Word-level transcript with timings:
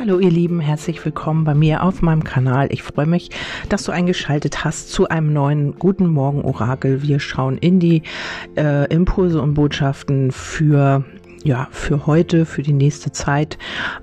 Hallo 0.00 0.18
ihr 0.18 0.30
Lieben, 0.30 0.60
herzlich 0.60 1.04
willkommen 1.04 1.44
bei 1.44 1.54
mir 1.54 1.82
auf 1.82 2.00
meinem 2.00 2.24
Kanal. 2.24 2.68
Ich 2.70 2.82
freue 2.82 3.04
mich, 3.04 3.28
dass 3.68 3.84
du 3.84 3.92
eingeschaltet 3.92 4.64
hast 4.64 4.90
zu 4.90 5.08
einem 5.08 5.34
neuen 5.34 5.78
Guten 5.78 6.06
Morgen 6.06 6.40
Orakel. 6.40 7.02
Wir 7.02 7.20
schauen 7.20 7.58
in 7.58 7.80
die 7.80 8.04
äh, 8.56 8.86
Impulse 8.90 9.42
und 9.42 9.52
Botschaften 9.52 10.32
für 10.32 11.04
ja, 11.42 11.68
für 11.70 12.06
heute, 12.06 12.44
für 12.44 12.62
die 12.62 12.72
nächste 12.72 13.12
Zeit. 13.12 13.56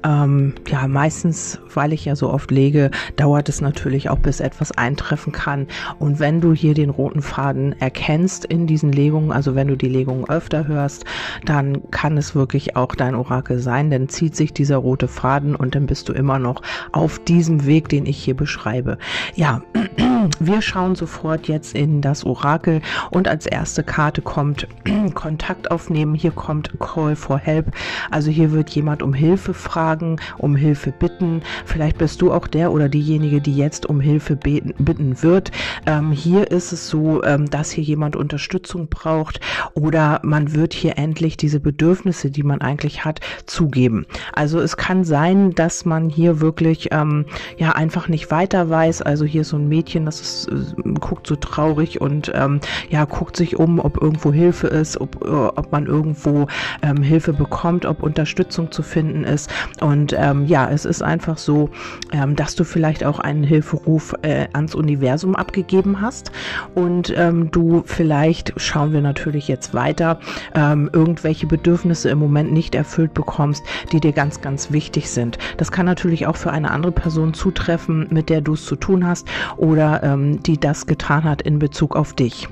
Ähm, 0.04 0.56
ja, 0.68 0.88
meistens, 0.88 1.60
weil 1.74 1.94
ich 1.94 2.06
ja 2.06 2.16
so 2.16 2.32
oft 2.32 2.50
lege, 2.50 2.90
dauert 3.16 3.48
es 3.48 3.62
natürlich 3.62 4.10
auch, 4.10 4.18
bis 4.18 4.40
etwas 4.40 4.72
eintreffen 4.72 5.32
kann. 5.34 5.68
Und 6.00 6.20
wenn 6.20 6.42
du 6.42 6.54
hier 6.54 6.74
den 6.74 6.90
roten 6.90 7.22
Faden 7.22 7.80
erkennst 7.80 8.46
in 8.46 8.66
diesen 8.66 8.92
Legungen, 8.92 9.32
also 9.32 9.54
wenn 9.54 9.68
du 9.68 9.76
die 9.76 9.90
Legungen 9.90 10.28
öfter 10.28 10.68
hörst, 10.68 11.06
dann 11.46 11.90
kann 11.92 12.18
es 12.18 12.34
wirklich 12.34 12.76
auch 12.76 12.96
dein 12.96 13.14
Orakel 13.14 13.60
sein, 13.60 13.92
denn 13.92 14.10
zieht 14.10 14.36
sich 14.36 14.54
dieser 14.54 14.78
rote 14.78 15.08
Faden 15.08 15.56
und 15.56 15.76
dann 15.76 15.86
bist 15.86 16.10
du 16.10 16.14
immer 16.14 16.40
noch 16.40 16.64
auf 16.92 17.20
diesem 17.20 17.66
Weg, 17.68 17.90
den 17.90 18.08
ich 18.08 18.18
hier 18.18 18.36
beschreibe. 18.36 18.98
Ja, 19.36 19.62
wir 20.40 20.62
schauen 20.64 20.96
sofort 20.96 21.48
jetzt 21.48 21.76
in 21.76 22.02
das 22.02 22.24
Orakel 22.24 22.82
und 23.12 23.28
als 23.28 23.46
erste 23.46 23.84
Karte 23.84 24.24
kommt 24.24 24.68
Kontakt 25.14 25.70
aufnehmen. 25.70 26.16
Hier 26.16 26.32
kommt 26.32 26.80
Call 26.80 27.16
for 27.28 27.38
Help. 27.38 27.72
Also 28.10 28.32
hier 28.32 28.52
wird 28.52 28.70
jemand 28.70 29.04
um 29.04 29.14
Hilfe 29.14 29.54
fragen, 29.54 30.18
um 30.38 30.56
Hilfe 30.56 30.92
bitten. 30.92 31.42
Vielleicht 31.66 31.98
bist 31.98 32.22
du 32.22 32.32
auch 32.32 32.48
der 32.48 32.72
oder 32.72 32.88
diejenige, 32.90 33.42
die 33.42 33.56
jetzt 33.56 33.86
um 33.86 34.00
Hilfe 34.00 34.36
beten, 34.38 34.74
bitten 34.80 35.22
wird. 35.22 35.52
Ähm, 35.86 36.12
hier 36.12 36.50
ist 36.52 36.72
es 36.72 36.90
so, 36.90 37.24
ähm, 37.24 37.50
dass 37.50 37.72
hier 37.72 37.84
jemand 37.84 38.16
Unterstützung 38.16 38.88
braucht 38.88 39.42
oder 39.74 40.22
man 40.24 40.54
wird 40.54 40.74
hier 40.74 40.98
endlich 40.98 41.36
diese 41.36 41.60
Bedürfnisse, 41.60 42.32
die 42.32 42.44
man 42.44 42.62
eigentlich 42.62 43.04
hat, 43.04 43.20
zugeben. 43.46 44.06
Also 44.34 44.60
es 44.60 44.78
kann 44.78 45.04
sein, 45.04 45.52
dass 45.52 45.84
man 45.84 46.10
hier 46.10 46.40
wirklich 46.40 46.90
ähm, 46.92 47.26
ja 47.58 47.74
einfach 47.74 48.08
nicht 48.08 48.32
weiter 48.32 48.70
weiß. 48.70 49.02
Also 49.02 49.26
hier 49.26 49.42
ist 49.42 49.50
so 49.50 49.58
ein 49.58 49.68
Mädchen, 49.68 50.06
das 50.06 50.22
ist, 50.22 50.48
äh, 50.48 50.94
guckt 51.00 51.28
so 51.28 51.36
traurig 51.36 52.00
und 52.00 52.32
ähm, 52.34 52.62
ja 52.90 53.04
guckt 53.04 53.36
sich 53.36 53.58
um, 53.58 53.80
ob 53.80 54.02
irgendwo 54.02 54.32
Hilfe 54.32 54.68
ist, 54.68 55.02
ob, 55.02 55.26
äh, 55.26 55.28
ob 55.28 55.72
man 55.74 55.88
irgendwo 55.88 56.48
ähm, 56.82 57.02
Hilfe 57.02 57.17
Hilfe 57.18 57.34
bekommt, 57.34 57.88
ob 57.88 58.04
Unterstützung 58.04 58.72
zu 58.72 58.84
finden 58.84 59.24
ist. 59.24 59.50
Und 59.82 60.14
ähm, 60.16 60.46
ja, 60.46 60.70
es 60.70 60.86
ist 60.86 61.02
einfach 61.02 61.40
so, 61.40 61.72
ähm, 62.12 62.36
dass 62.36 62.54
du 62.54 62.64
vielleicht 62.64 63.04
auch 63.04 63.18
einen 63.18 63.44
Hilferuf 63.44 64.14
äh, 64.22 64.46
ans 64.54 64.76
Universum 64.76 65.36
abgegeben 65.36 66.00
hast 66.00 66.32
und 66.76 67.12
ähm, 67.18 67.50
du 67.50 67.82
vielleicht, 67.88 68.54
schauen 68.58 68.94
wir 68.94 69.02
natürlich 69.02 69.48
jetzt 69.48 69.74
weiter, 69.74 70.20
ähm, 70.54 70.92
irgendwelche 70.94 71.48
Bedürfnisse 71.48 72.10
im 72.10 72.20
Moment 72.20 72.54
nicht 72.54 72.76
erfüllt 72.76 73.16
bekommst, 73.16 73.64
die 73.92 74.00
dir 74.00 74.12
ganz, 74.12 74.42
ganz 74.42 74.72
wichtig 74.72 75.10
sind. 75.10 75.40
Das 75.58 75.72
kann 75.72 75.88
natürlich 75.88 76.28
auch 76.28 76.36
für 76.36 76.52
eine 76.52 76.70
andere 76.70 76.92
Person 76.92 77.34
zutreffen, 77.34 78.06
mit 78.12 78.30
der 78.30 78.42
du 78.42 78.54
es 78.54 78.64
zu 78.64 78.76
tun 78.76 79.08
hast 79.08 79.28
oder 79.56 80.04
ähm, 80.04 80.44
die 80.44 80.60
das 80.60 80.86
getan 80.86 81.24
hat 81.24 81.42
in 81.42 81.58
Bezug 81.58 81.96
auf 81.96 82.14
dich. 82.14 82.48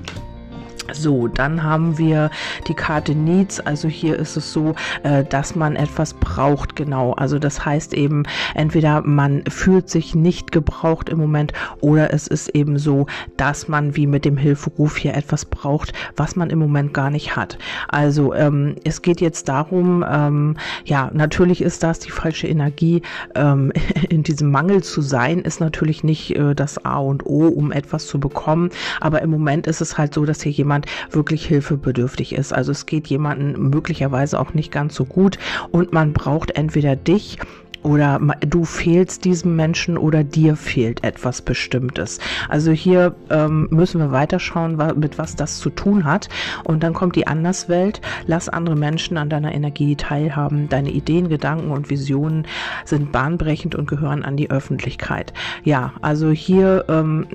So, 0.92 1.28
dann 1.28 1.62
haben 1.62 1.98
wir 1.98 2.30
die 2.68 2.74
Karte 2.74 3.14
Needs. 3.14 3.60
Also 3.60 3.88
hier 3.88 4.18
ist 4.18 4.36
es 4.36 4.52
so, 4.52 4.74
äh, 5.02 5.24
dass 5.24 5.54
man 5.54 5.76
etwas 5.76 6.14
braucht, 6.14 6.76
genau. 6.76 7.12
Also 7.12 7.38
das 7.38 7.64
heißt 7.64 7.94
eben, 7.94 8.24
entweder 8.54 9.02
man 9.02 9.42
fühlt 9.48 9.88
sich 9.90 10.14
nicht 10.14 10.52
gebraucht 10.52 11.08
im 11.08 11.18
Moment 11.18 11.52
oder 11.80 12.12
es 12.12 12.26
ist 12.26 12.48
eben 12.48 12.78
so, 12.78 13.06
dass 13.36 13.68
man 13.68 13.96
wie 13.96 14.06
mit 14.06 14.24
dem 14.24 14.36
Hilferuf 14.36 14.96
hier 14.96 15.14
etwas 15.14 15.44
braucht, 15.44 15.92
was 16.16 16.36
man 16.36 16.50
im 16.50 16.58
Moment 16.58 16.94
gar 16.94 17.10
nicht 17.10 17.36
hat. 17.36 17.58
Also 17.88 18.34
ähm, 18.34 18.76
es 18.84 19.02
geht 19.02 19.20
jetzt 19.20 19.48
darum, 19.48 20.04
ähm, 20.08 20.56
ja, 20.84 21.10
natürlich 21.12 21.62
ist 21.62 21.82
das 21.82 21.98
die 21.98 22.10
falsche 22.10 22.46
Energie. 22.46 23.02
Ähm, 23.34 23.72
in 24.08 24.22
diesem 24.22 24.50
Mangel 24.50 24.82
zu 24.82 25.00
sein, 25.00 25.40
ist 25.40 25.60
natürlich 25.60 26.04
nicht 26.04 26.36
äh, 26.36 26.54
das 26.54 26.84
A 26.84 26.98
und 26.98 27.26
O, 27.26 27.48
um 27.48 27.72
etwas 27.72 28.06
zu 28.06 28.20
bekommen. 28.20 28.70
Aber 29.00 29.22
im 29.22 29.30
Moment 29.30 29.66
ist 29.66 29.80
es 29.80 29.98
halt 29.98 30.14
so, 30.14 30.24
dass 30.24 30.42
hier 30.42 30.52
jemand 30.52 30.75
jemand 30.76 30.86
wirklich 31.10 31.46
hilfebedürftig 31.46 32.34
ist. 32.34 32.52
Also 32.52 32.72
es 32.72 32.86
geht 32.86 33.06
jemandem 33.06 33.70
möglicherweise 33.70 34.38
auch 34.38 34.54
nicht 34.54 34.72
ganz 34.72 34.94
so 34.94 35.04
gut 35.04 35.38
und 35.70 35.92
man 35.92 36.12
braucht 36.12 36.50
entweder 36.52 36.96
dich 36.96 37.38
oder 37.82 38.18
du 38.40 38.64
fehlst 38.64 39.24
diesem 39.24 39.54
Menschen 39.54 39.96
oder 39.96 40.24
dir 40.24 40.56
fehlt 40.56 41.04
etwas 41.04 41.40
Bestimmtes. 41.40 42.18
Also 42.48 42.72
hier 42.72 43.14
ähm, 43.30 43.68
müssen 43.70 44.00
wir 44.00 44.10
weiterschauen, 44.10 44.76
mit 44.96 45.18
was 45.18 45.36
das 45.36 45.60
zu 45.60 45.70
tun 45.70 46.04
hat. 46.04 46.28
Und 46.64 46.82
dann 46.82 46.94
kommt 46.94 47.14
die 47.14 47.28
Anderswelt. 47.28 48.00
Lass 48.26 48.48
andere 48.48 48.74
Menschen 48.74 49.16
an 49.18 49.28
deiner 49.28 49.54
Energie 49.54 49.94
teilhaben. 49.94 50.68
Deine 50.68 50.90
Ideen, 50.90 51.28
Gedanken 51.28 51.70
und 51.70 51.88
Visionen 51.88 52.48
sind 52.84 53.12
bahnbrechend 53.12 53.76
und 53.76 53.86
gehören 53.86 54.24
an 54.24 54.36
die 54.36 54.50
Öffentlichkeit. 54.50 55.32
Ja, 55.62 55.92
also 56.02 56.30
hier 56.30 56.86
ähm, 56.88 57.28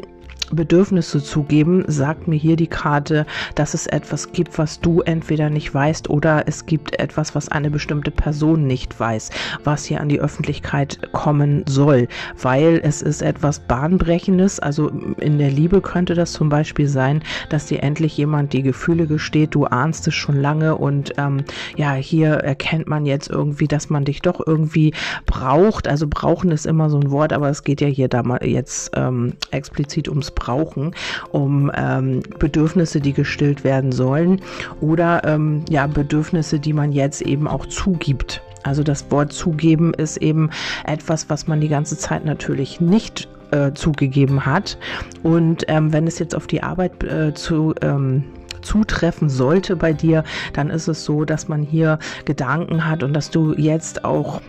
Bedürfnisse 0.56 1.24
zugeben, 1.24 1.84
sagt 1.88 2.28
mir 2.28 2.36
hier 2.38 2.56
die 2.56 2.68
Karte, 2.68 3.26
dass 3.56 3.74
es 3.74 3.88
etwas 3.88 4.32
gibt, 4.32 4.58
was 4.58 4.80
du 4.80 5.02
entweder 5.02 5.50
nicht 5.50 5.74
weißt 5.74 6.10
oder 6.10 6.48
es 6.48 6.66
gibt 6.66 7.00
etwas, 7.00 7.36
was 7.36 7.50
eine 7.50 7.70
bestimmte 7.70 8.12
Person 8.12 8.68
nicht 8.68 9.00
weiß, 9.00 9.30
was 9.64 9.86
hier 9.86 10.02
an 10.02 10.10
die 10.10 10.20
Öffentlichkeit 10.20 11.00
kommen 11.12 11.64
soll, 11.68 12.08
weil 12.42 12.80
es 12.84 13.02
ist 13.02 13.22
etwas 13.22 13.60
Bahnbrechendes. 13.60 14.60
Also 14.60 14.90
in 15.18 15.38
der 15.38 15.50
Liebe 15.50 15.82
könnte 15.82 16.14
das 16.14 16.34
zum 16.34 16.50
Beispiel 16.50 16.88
sein, 16.88 17.24
dass 17.50 17.68
dir 17.68 17.84
endlich 17.84 18.18
jemand 18.18 18.54
die 18.54 18.64
Gefühle 18.64 19.08
gesteht, 19.08 19.56
du 19.56 19.66
ahnst 19.66 20.08
es 20.08 20.16
schon 20.16 20.40
lange 20.40 20.76
und 20.78 21.14
ähm, 21.18 21.44
ja, 21.78 21.94
hier 21.94 22.34
erkennt 22.34 22.88
man 22.88 23.06
jetzt 23.06 23.30
irgendwie, 23.30 23.68
dass 23.68 23.90
man 23.90 24.06
dich 24.06 24.22
doch 24.22 24.42
irgendwie 24.46 24.94
braucht. 25.26 25.88
Also 25.88 26.08
brauchen 26.08 26.52
ist 26.52 26.66
immer 26.66 26.90
so 26.90 27.00
ein 27.00 27.12
Wort, 27.12 27.34
aber 27.34 27.50
es 27.50 27.64
geht 27.64 27.82
ja 27.82 27.88
hier 27.88 28.08
da 28.08 28.24
mal 28.24 28.40
jetzt 28.46 28.92
ähm, 28.96 29.34
explizit 29.52 30.10
ums 30.10 30.32
brauchen, 30.42 30.96
um 31.32 31.72
ähm, 31.76 32.24
Bedürfnisse, 32.40 33.00
die 33.00 33.14
gestillt 33.14 33.64
werden 33.64 33.92
sollen 33.92 34.42
oder 34.80 35.24
ähm, 35.24 35.64
ja 35.70 35.86
Bedürfnisse, 35.88 36.60
die 36.60 36.74
man 36.74 36.92
jetzt 36.92 37.22
eben 37.22 37.48
auch 37.48 37.68
zugibt. 37.68 38.42
Also 38.64 38.84
das 38.84 39.10
Wort 39.12 39.34
zugeben 39.34 39.94
ist 39.94 40.18
eben 40.18 40.50
etwas, 40.86 41.30
was 41.30 41.48
man 41.48 41.62
die 41.62 41.68
ganze 41.68 41.98
Zeit 41.98 42.26
natürlich 42.26 42.82
nicht 42.82 43.28
äh, 43.52 43.72
zugegeben 43.74 44.46
hat. 44.46 44.78
Und 45.24 45.66
ähm, 45.68 45.94
wenn 45.94 46.08
es 46.08 46.20
jetzt 46.20 46.36
auf 46.36 46.48
die 46.48 46.64
Arbeit 46.64 47.04
äh, 47.04 47.34
zu 47.34 47.74
ähm, 47.82 48.24
zutreffen 48.62 49.30
sollte 49.30 49.76
bei 49.76 49.94
dir, 49.94 50.24
dann 50.54 50.70
ist 50.70 50.88
es 50.88 51.04
so, 51.04 51.26
dass 51.26 51.48
man 51.48 51.64
hier 51.64 51.98
Gedanken 52.26 52.88
hat 52.88 53.02
und 53.04 53.14
dass 53.14 53.32
du 53.32 53.54
jetzt 53.56 54.06
auch 54.06 54.42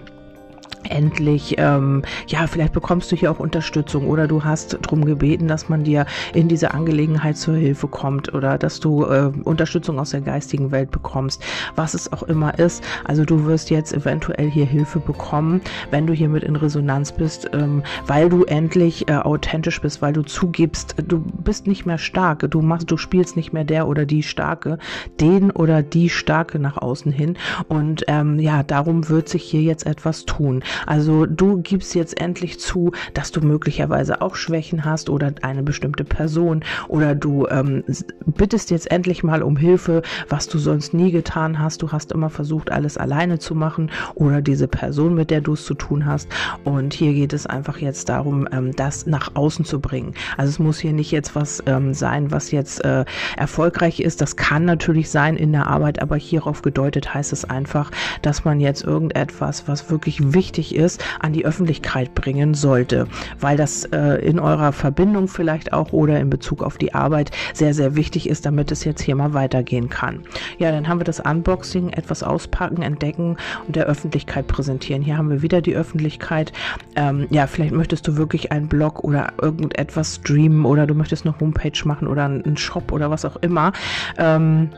endlich, 0.84 1.56
ähm, 1.58 2.02
ja, 2.26 2.46
vielleicht 2.46 2.72
bekommst 2.72 3.10
du 3.12 3.16
hier 3.16 3.30
auch 3.30 3.38
Unterstützung 3.38 4.08
oder 4.08 4.26
du 4.26 4.44
hast 4.44 4.78
darum 4.82 5.04
gebeten, 5.04 5.48
dass 5.48 5.68
man 5.68 5.84
dir 5.84 6.06
in 6.34 6.48
dieser 6.48 6.74
Angelegenheit 6.74 7.36
zur 7.36 7.54
Hilfe 7.54 7.88
kommt 7.88 8.32
oder 8.34 8.58
dass 8.58 8.80
du 8.80 9.04
äh, 9.04 9.30
Unterstützung 9.44 9.98
aus 9.98 10.10
der 10.10 10.20
geistigen 10.20 10.70
Welt 10.70 10.90
bekommst, 10.90 11.42
was 11.76 11.94
es 11.94 12.12
auch 12.12 12.22
immer 12.24 12.58
ist. 12.58 12.82
Also 13.04 13.24
du 13.24 13.46
wirst 13.46 13.70
jetzt 13.70 13.92
eventuell 13.92 14.50
hier 14.50 14.66
Hilfe 14.66 15.00
bekommen, 15.00 15.60
wenn 15.90 16.06
du 16.06 16.12
hiermit 16.12 16.44
in 16.44 16.56
Resonanz 16.56 17.12
bist, 17.12 17.48
ähm, 17.52 17.82
weil 18.06 18.28
du 18.28 18.44
endlich 18.44 19.08
äh, 19.08 19.14
authentisch 19.14 19.80
bist, 19.80 20.02
weil 20.02 20.12
du 20.12 20.22
zugibst, 20.22 20.96
du 21.06 21.20
bist 21.20 21.66
nicht 21.66 21.86
mehr 21.86 21.98
stark, 21.98 22.50
du 22.50 22.60
machst, 22.62 22.90
du 22.90 22.96
spielst 22.96 23.36
nicht 23.36 23.52
mehr 23.52 23.64
der 23.64 23.88
oder 23.88 24.06
die 24.06 24.22
Starke, 24.22 24.78
den 25.20 25.50
oder 25.50 25.82
die 25.82 26.08
Starke 26.08 26.58
nach 26.58 26.76
außen 26.76 27.12
hin 27.12 27.36
und 27.68 28.04
ähm, 28.08 28.38
ja, 28.38 28.62
darum 28.62 29.08
wird 29.08 29.28
sich 29.28 29.42
hier 29.42 29.62
jetzt 29.62 29.86
etwas 29.86 30.24
tun. 30.24 30.61
Also 30.86 31.26
du 31.26 31.60
gibst 31.62 31.94
jetzt 31.94 32.20
endlich 32.20 32.60
zu, 32.60 32.92
dass 33.14 33.32
du 33.32 33.40
möglicherweise 33.40 34.20
auch 34.20 34.36
Schwächen 34.36 34.84
hast 34.84 35.10
oder 35.10 35.32
eine 35.42 35.62
bestimmte 35.62 36.04
Person 36.04 36.64
oder 36.88 37.14
du 37.14 37.46
ähm, 37.48 37.84
bittest 38.26 38.70
jetzt 38.70 38.90
endlich 38.90 39.22
mal 39.22 39.42
um 39.42 39.56
Hilfe, 39.56 40.02
was 40.28 40.48
du 40.48 40.58
sonst 40.58 40.94
nie 40.94 41.10
getan 41.10 41.58
hast. 41.58 41.82
Du 41.82 41.92
hast 41.92 42.12
immer 42.12 42.30
versucht, 42.30 42.70
alles 42.70 42.96
alleine 42.96 43.38
zu 43.38 43.54
machen 43.54 43.90
oder 44.14 44.42
diese 44.42 44.68
Person, 44.68 45.14
mit 45.14 45.30
der 45.30 45.40
du 45.40 45.54
es 45.54 45.64
zu 45.64 45.74
tun 45.74 46.06
hast. 46.06 46.28
Und 46.64 46.94
hier 46.94 47.12
geht 47.12 47.32
es 47.32 47.46
einfach 47.46 47.78
jetzt 47.78 48.08
darum, 48.08 48.48
ähm, 48.52 48.74
das 48.76 49.06
nach 49.06 49.34
außen 49.34 49.64
zu 49.64 49.80
bringen. 49.80 50.14
Also 50.36 50.50
es 50.50 50.58
muss 50.58 50.78
hier 50.78 50.92
nicht 50.92 51.10
jetzt 51.10 51.34
was 51.34 51.62
ähm, 51.66 51.94
sein, 51.94 52.30
was 52.30 52.50
jetzt 52.50 52.84
äh, 52.84 53.04
erfolgreich 53.36 54.00
ist. 54.00 54.20
Das 54.20 54.36
kann 54.36 54.64
natürlich 54.64 55.10
sein 55.10 55.36
in 55.36 55.52
der 55.52 55.66
Arbeit, 55.66 56.02
aber 56.02 56.16
hierauf 56.16 56.62
gedeutet 56.62 57.14
heißt 57.14 57.32
es 57.32 57.44
einfach, 57.44 57.90
dass 58.22 58.44
man 58.44 58.60
jetzt 58.60 58.84
irgendetwas, 58.84 59.68
was 59.68 59.90
wirklich 59.90 60.32
wichtig 60.32 60.41
wichtig 60.42 60.74
ist, 60.74 61.04
an 61.20 61.32
die 61.32 61.44
Öffentlichkeit 61.44 62.16
bringen 62.16 62.54
sollte, 62.54 63.06
weil 63.38 63.56
das 63.56 63.84
äh, 63.84 64.16
in 64.26 64.40
eurer 64.40 64.72
Verbindung 64.72 65.28
vielleicht 65.28 65.72
auch 65.72 65.92
oder 65.92 66.18
in 66.18 66.30
Bezug 66.30 66.64
auf 66.64 66.78
die 66.78 66.94
Arbeit 66.94 67.30
sehr, 67.54 67.74
sehr 67.74 67.94
wichtig 67.94 68.28
ist, 68.28 68.44
damit 68.44 68.72
es 68.72 68.82
jetzt 68.82 69.02
hier 69.02 69.14
mal 69.14 69.34
weitergehen 69.34 69.88
kann. 69.88 70.24
Ja, 70.58 70.72
dann 70.72 70.88
haben 70.88 70.98
wir 70.98 71.04
das 71.04 71.20
Unboxing, 71.20 71.90
etwas 71.90 72.24
auspacken, 72.24 72.82
entdecken 72.82 73.36
und 73.68 73.76
der 73.76 73.86
Öffentlichkeit 73.86 74.48
präsentieren. 74.48 75.00
Hier 75.00 75.16
haben 75.16 75.30
wir 75.30 75.42
wieder 75.42 75.62
die 75.62 75.76
Öffentlichkeit. 75.76 76.52
Ähm, 76.96 77.28
ja, 77.30 77.46
vielleicht 77.46 77.72
möchtest 77.72 78.08
du 78.08 78.16
wirklich 78.16 78.50
einen 78.50 78.66
Blog 78.66 79.04
oder 79.04 79.34
irgendetwas 79.40 80.16
streamen 80.16 80.64
oder 80.64 80.88
du 80.88 80.94
möchtest 80.94 81.24
eine 81.24 81.38
Homepage 81.38 81.80
machen 81.84 82.08
oder 82.08 82.24
einen 82.24 82.56
Shop 82.56 82.90
oder 82.90 83.12
was 83.12 83.24
auch 83.24 83.36
immer. 83.36 83.72
Ähm, 84.18 84.70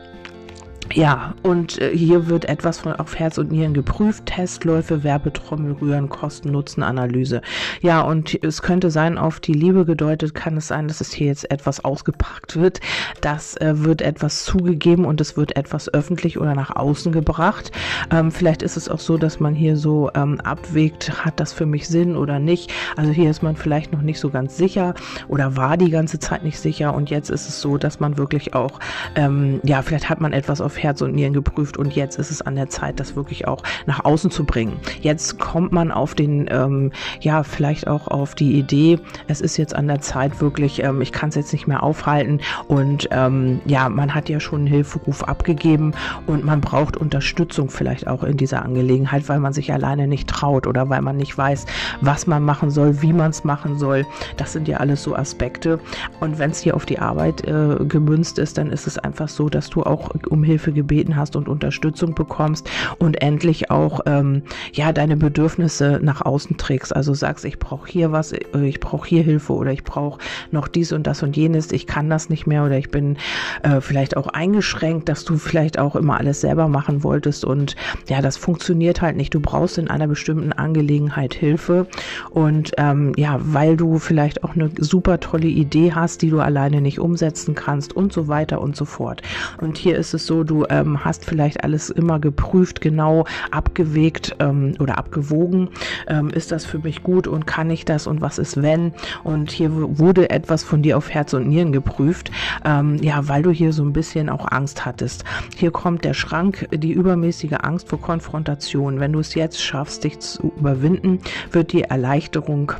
Ja, 0.93 1.33
und 1.41 1.81
äh, 1.81 1.95
hier 1.95 2.27
wird 2.27 2.45
etwas 2.45 2.79
von 2.79 2.93
auf 2.93 3.17
Herz 3.17 3.37
und 3.37 3.51
Nieren 3.51 3.73
geprüft. 3.73 4.27
Testläufe, 4.27 5.03
Werbetrommel, 5.03 5.73
Rühren, 5.73 6.09
Kosten-Nutzen-Analyse. 6.09 7.41
Ja, 7.81 8.01
und 8.01 8.41
es 8.43 8.61
könnte 8.61 8.91
sein, 8.91 9.17
auf 9.17 9.39
die 9.39 9.53
Liebe 9.53 9.85
gedeutet 9.85 10.33
kann 10.35 10.55
es 10.57 10.67
sein, 10.67 10.87
dass 10.87 11.01
es 11.01 11.11
hier 11.11 11.27
jetzt 11.27 11.51
etwas 11.51 11.83
ausgepackt 11.83 12.55
wird. 12.55 12.79
Das 13.19 13.57
äh, 13.57 13.83
wird 13.83 14.01
etwas 14.01 14.45
zugegeben 14.45 15.05
und 15.05 15.19
es 15.19 15.35
wird 15.35 15.57
etwas 15.57 15.93
öffentlich 15.93 16.39
oder 16.39 16.55
nach 16.55 16.75
außen 16.75 17.11
gebracht. 17.11 17.71
Ähm, 18.11 18.31
vielleicht 18.31 18.61
ist 18.61 18.77
es 18.77 18.87
auch 18.87 18.99
so, 18.99 19.17
dass 19.17 19.39
man 19.39 19.55
hier 19.55 19.77
so 19.77 20.11
ähm, 20.15 20.39
abwägt, 20.41 21.25
hat 21.25 21.39
das 21.39 21.51
für 21.51 21.65
mich 21.65 21.87
Sinn 21.87 22.15
oder 22.15 22.39
nicht. 22.39 22.71
Also 22.95 23.11
hier 23.11 23.29
ist 23.29 23.43
man 23.43 23.55
vielleicht 23.55 23.91
noch 23.91 24.01
nicht 24.01 24.19
so 24.19 24.29
ganz 24.29 24.55
sicher 24.55 24.93
oder 25.27 25.57
war 25.57 25.77
die 25.77 25.89
ganze 25.89 26.19
Zeit 26.19 26.43
nicht 26.43 26.59
sicher 26.59 26.93
und 26.93 27.09
jetzt 27.09 27.29
ist 27.29 27.49
es 27.49 27.59
so, 27.59 27.77
dass 27.77 27.99
man 27.99 28.17
wirklich 28.17 28.53
auch, 28.53 28.79
ähm, 29.15 29.59
ja, 29.63 29.81
vielleicht 29.81 30.09
hat 30.09 30.21
man 30.21 30.31
etwas 30.31 30.61
auf 30.61 30.74
Herz 30.77 31.01
und 31.01 31.15
Nieren 31.15 31.33
geprüft 31.33 31.77
und 31.77 31.95
jetzt 31.95 32.17
ist 32.17 32.31
es 32.31 32.41
an 32.41 32.55
der 32.55 32.69
Zeit, 32.69 32.99
das 32.99 33.15
wirklich 33.15 33.47
auch 33.47 33.63
nach 33.85 34.05
außen 34.05 34.31
zu 34.31 34.45
bringen. 34.45 34.77
Jetzt 35.01 35.39
kommt 35.39 35.71
man 35.71 35.91
auf 35.91 36.15
den, 36.15 36.47
ähm, 36.49 36.91
ja, 37.21 37.43
vielleicht 37.43 37.87
auch 37.87 38.07
auf 38.07 38.35
die 38.35 38.57
Idee, 38.57 38.99
es 39.27 39.41
ist 39.41 39.57
jetzt 39.57 39.75
an 39.75 39.87
der 39.87 40.01
Zeit 40.01 40.41
wirklich, 40.41 40.83
ähm, 40.83 41.01
ich 41.01 41.11
kann 41.11 41.29
es 41.29 41.35
jetzt 41.35 41.53
nicht 41.53 41.67
mehr 41.67 41.83
aufhalten 41.83 42.41
und 42.67 43.07
ähm, 43.11 43.61
ja, 43.65 43.89
man 43.89 44.13
hat 44.13 44.29
ja 44.29 44.39
schon 44.39 44.61
einen 44.61 44.67
Hilferuf 44.67 45.23
abgegeben 45.23 45.93
und 46.27 46.43
man 46.43 46.61
braucht 46.61 46.97
Unterstützung 46.97 47.69
vielleicht 47.69 48.07
auch 48.07 48.23
in 48.23 48.37
dieser 48.37 48.63
Angelegenheit, 48.63 49.27
weil 49.29 49.39
man 49.39 49.53
sich 49.53 49.71
alleine 49.71 50.07
nicht 50.07 50.27
traut 50.29 50.67
oder 50.67 50.89
weil 50.89 51.01
man 51.01 51.17
nicht 51.17 51.37
weiß, 51.37 51.65
was 52.01 52.27
man 52.27 52.43
machen 52.43 52.69
soll, 52.69 53.01
wie 53.01 53.13
man 53.13 53.31
es 53.31 53.43
machen 53.43 53.77
soll. 53.77 54.05
Das 54.37 54.53
sind 54.53 54.67
ja 54.67 54.77
alles 54.77 55.03
so 55.03 55.15
Aspekte. 55.15 55.79
Und 56.19 56.39
wenn 56.39 56.51
es 56.51 56.59
hier 56.59 56.75
auf 56.75 56.85
die 56.85 56.99
Arbeit 56.99 57.45
äh, 57.47 57.77
gemünzt 57.85 58.39
ist, 58.39 58.57
dann 58.57 58.71
ist 58.71 58.87
es 58.87 58.97
einfach 58.97 59.29
so, 59.29 59.49
dass 59.49 59.69
du 59.69 59.83
auch 59.83 60.11
um 60.29 60.43
Hilfe 60.43 60.64
gebeten 60.71 61.15
hast 61.15 61.35
und 61.35 61.47
Unterstützung 61.47 62.15
bekommst 62.15 62.69
und 62.97 63.21
endlich 63.21 63.71
auch 63.71 64.01
ähm, 64.05 64.43
ja 64.73 64.91
deine 64.93 65.17
Bedürfnisse 65.17 65.99
nach 66.01 66.21
außen 66.21 66.57
trägst. 66.57 66.95
Also 66.95 67.13
sagst, 67.13 67.45
ich 67.45 67.59
brauche 67.59 67.89
hier 67.89 68.11
was, 68.11 68.31
äh, 68.31 68.43
ich 68.63 68.79
brauche 68.79 69.07
hier 69.07 69.23
Hilfe 69.23 69.53
oder 69.53 69.71
ich 69.71 69.83
brauche 69.83 70.19
noch 70.51 70.67
dies 70.67 70.91
und 70.91 71.07
das 71.07 71.23
und 71.23 71.35
jenes, 71.35 71.71
ich 71.71 71.87
kann 71.87 72.09
das 72.09 72.29
nicht 72.29 72.47
mehr 72.47 72.63
oder 72.65 72.77
ich 72.77 72.89
bin 72.89 73.17
äh, 73.63 73.81
vielleicht 73.81 74.17
auch 74.17 74.27
eingeschränkt, 74.27 75.09
dass 75.09 75.25
du 75.25 75.37
vielleicht 75.37 75.79
auch 75.79 75.95
immer 75.95 76.17
alles 76.17 76.41
selber 76.41 76.67
machen 76.67 77.03
wolltest 77.03 77.45
und 77.45 77.75
ja, 78.07 78.21
das 78.21 78.37
funktioniert 78.37 79.01
halt 79.01 79.15
nicht. 79.17 79.33
Du 79.33 79.39
brauchst 79.39 79.77
in 79.77 79.89
einer 79.89 80.07
bestimmten 80.07 80.53
Angelegenheit 80.53 81.33
Hilfe 81.33 81.87
und 82.31 82.71
ähm, 82.77 83.13
ja, 83.17 83.39
weil 83.41 83.77
du 83.77 83.99
vielleicht 83.99 84.43
auch 84.43 84.55
eine 84.55 84.69
super 84.79 85.19
tolle 85.19 85.47
Idee 85.47 85.93
hast, 85.93 86.21
die 86.21 86.29
du 86.29 86.39
alleine 86.39 86.81
nicht 86.81 86.99
umsetzen 86.99 87.55
kannst 87.55 87.95
und 87.95 88.13
so 88.13 88.27
weiter 88.27 88.61
und 88.61 88.75
so 88.75 88.85
fort. 88.85 89.21
Und 89.61 89.77
hier 89.77 89.97
ist 89.97 90.13
es 90.13 90.25
so, 90.25 90.43
du 90.43 90.54
ähm, 90.69 91.03
hast 91.03 91.25
vielleicht 91.25 91.63
alles 91.63 91.89
immer 91.89 92.19
geprüft, 92.19 92.79
genau 92.79 93.25
abgewegt 93.51 94.35
ähm, 94.39 94.75
oder 94.79 94.97
abgewogen. 94.97 95.69
Ähm, 96.07 96.29
ist 96.29 96.51
das 96.51 96.65
für 96.65 96.79
mich 96.79 97.03
gut 97.03 97.27
und 97.27 97.45
kann 97.45 97.69
ich 97.69 97.83
das 97.83 98.07
und 98.07 98.21
was 98.21 98.37
ist 98.37 98.61
wenn? 98.61 98.93
Und 99.23 99.51
hier 99.51 99.71
wurde 99.73 100.29
etwas 100.29 100.63
von 100.63 100.81
dir 100.81 100.97
auf 100.97 101.09
Herz 101.09 101.33
und 101.33 101.47
Nieren 101.47 101.71
geprüft, 101.71 102.31
ähm, 102.63 102.97
ja, 103.01 103.27
weil 103.27 103.43
du 103.43 103.51
hier 103.51 103.73
so 103.73 103.83
ein 103.83 103.93
bisschen 103.93 104.29
auch 104.29 104.51
Angst 104.51 104.85
hattest. 104.85 105.25
Hier 105.55 105.71
kommt 105.71 106.05
der 106.05 106.13
Schrank, 106.13 106.67
die 106.73 106.93
übermäßige 106.93 107.57
Angst 107.61 107.89
vor 107.89 107.99
Konfrontation. 107.99 108.99
Wenn 108.99 109.13
du 109.13 109.19
es 109.19 109.35
jetzt 109.35 109.61
schaffst, 109.61 110.03
dich 110.03 110.19
zu 110.19 110.53
überwinden, 110.57 111.19
wird 111.51 111.73
die 111.73 111.83
Erleichterung 111.83 112.73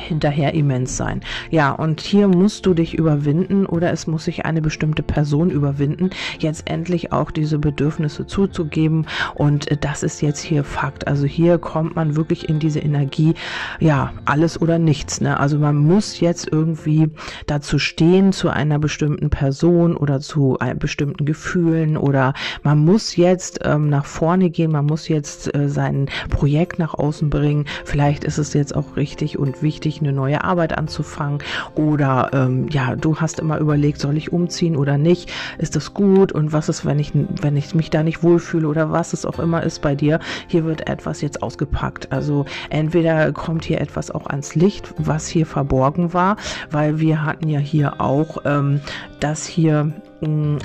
hinterher 0.00 0.54
immens 0.54 0.96
sein. 0.96 1.20
Ja, 1.50 1.72
und 1.72 2.00
hier 2.00 2.28
musst 2.28 2.66
du 2.66 2.74
dich 2.74 2.94
überwinden 2.94 3.66
oder 3.66 3.92
es 3.92 4.06
muss 4.06 4.24
sich 4.24 4.44
eine 4.44 4.60
bestimmte 4.60 5.02
Person 5.02 5.50
überwinden, 5.50 6.10
jetzt 6.38 6.68
endlich 6.68 7.12
auch 7.12 7.30
diese 7.30 7.58
Bedürfnisse 7.58 8.26
zuzugeben 8.26 9.06
und 9.34 9.70
äh, 9.70 9.76
das 9.76 10.02
ist 10.02 10.20
jetzt 10.20 10.40
hier 10.40 10.64
Fakt. 10.64 11.06
Also 11.06 11.26
hier 11.26 11.58
kommt 11.58 11.96
man 11.96 12.16
wirklich 12.16 12.48
in 12.48 12.58
diese 12.58 12.80
Energie, 12.80 13.34
ja, 13.80 14.12
alles 14.24 14.60
oder 14.60 14.78
nichts. 14.78 15.20
Ne? 15.20 15.38
Also 15.38 15.58
man 15.58 15.76
muss 15.76 16.20
jetzt 16.20 16.48
irgendwie 16.50 17.10
dazu 17.46 17.78
stehen 17.78 18.32
zu 18.32 18.50
einer 18.50 18.78
bestimmten 18.78 19.30
Person 19.30 19.96
oder 19.96 20.20
zu 20.20 20.58
bestimmten 20.78 21.24
Gefühlen 21.24 21.96
oder 21.96 22.34
man 22.62 22.84
muss 22.84 23.16
jetzt 23.16 23.60
ähm, 23.64 23.88
nach 23.88 24.06
vorne 24.06 24.50
gehen, 24.50 24.72
man 24.72 24.86
muss 24.86 25.08
jetzt 25.08 25.54
äh, 25.54 25.68
sein 25.68 26.08
Projekt 26.30 26.78
nach 26.78 26.94
außen 26.94 27.30
bringen. 27.30 27.66
Vielleicht 27.84 28.24
ist 28.24 28.38
es 28.38 28.54
jetzt 28.54 28.74
auch 28.74 28.96
richtig 28.96 29.38
und 29.38 29.62
wichtig, 29.62 29.73
wichtig, 29.74 30.00
eine 30.00 30.12
neue 30.12 30.44
Arbeit 30.44 30.78
anzufangen 30.78 31.40
oder 31.74 32.30
ähm, 32.32 32.68
ja, 32.70 32.94
du 32.94 33.16
hast 33.16 33.40
immer 33.40 33.58
überlegt, 33.58 33.98
soll 33.98 34.16
ich 34.16 34.32
umziehen 34.32 34.76
oder 34.76 34.98
nicht? 34.98 35.32
Ist 35.58 35.74
das 35.74 35.94
gut? 35.94 36.30
Und 36.30 36.52
was 36.52 36.68
ist, 36.68 36.84
wenn 36.84 37.00
ich, 37.00 37.10
wenn 37.14 37.56
ich 37.56 37.74
mich 37.74 37.90
da 37.90 38.04
nicht 38.04 38.22
wohlfühle 38.22 38.68
oder 38.68 38.92
was 38.92 39.12
es 39.12 39.26
auch 39.26 39.40
immer 39.40 39.64
ist 39.64 39.82
bei 39.82 39.96
dir? 39.96 40.20
Hier 40.46 40.64
wird 40.64 40.88
etwas 40.88 41.22
jetzt 41.22 41.42
ausgepackt. 41.42 42.12
Also 42.12 42.44
entweder 42.70 43.32
kommt 43.32 43.64
hier 43.64 43.80
etwas 43.80 44.12
auch 44.12 44.26
ans 44.26 44.54
Licht, 44.54 44.94
was 44.96 45.26
hier 45.26 45.44
verborgen 45.44 46.14
war, 46.14 46.36
weil 46.70 47.00
wir 47.00 47.24
hatten 47.24 47.48
ja 47.48 47.58
hier 47.58 48.00
auch, 48.00 48.38
ähm, 48.44 48.80
dass 49.18 49.44
hier 49.44 49.92
mh, 50.20 50.28
mm, 50.28 50.58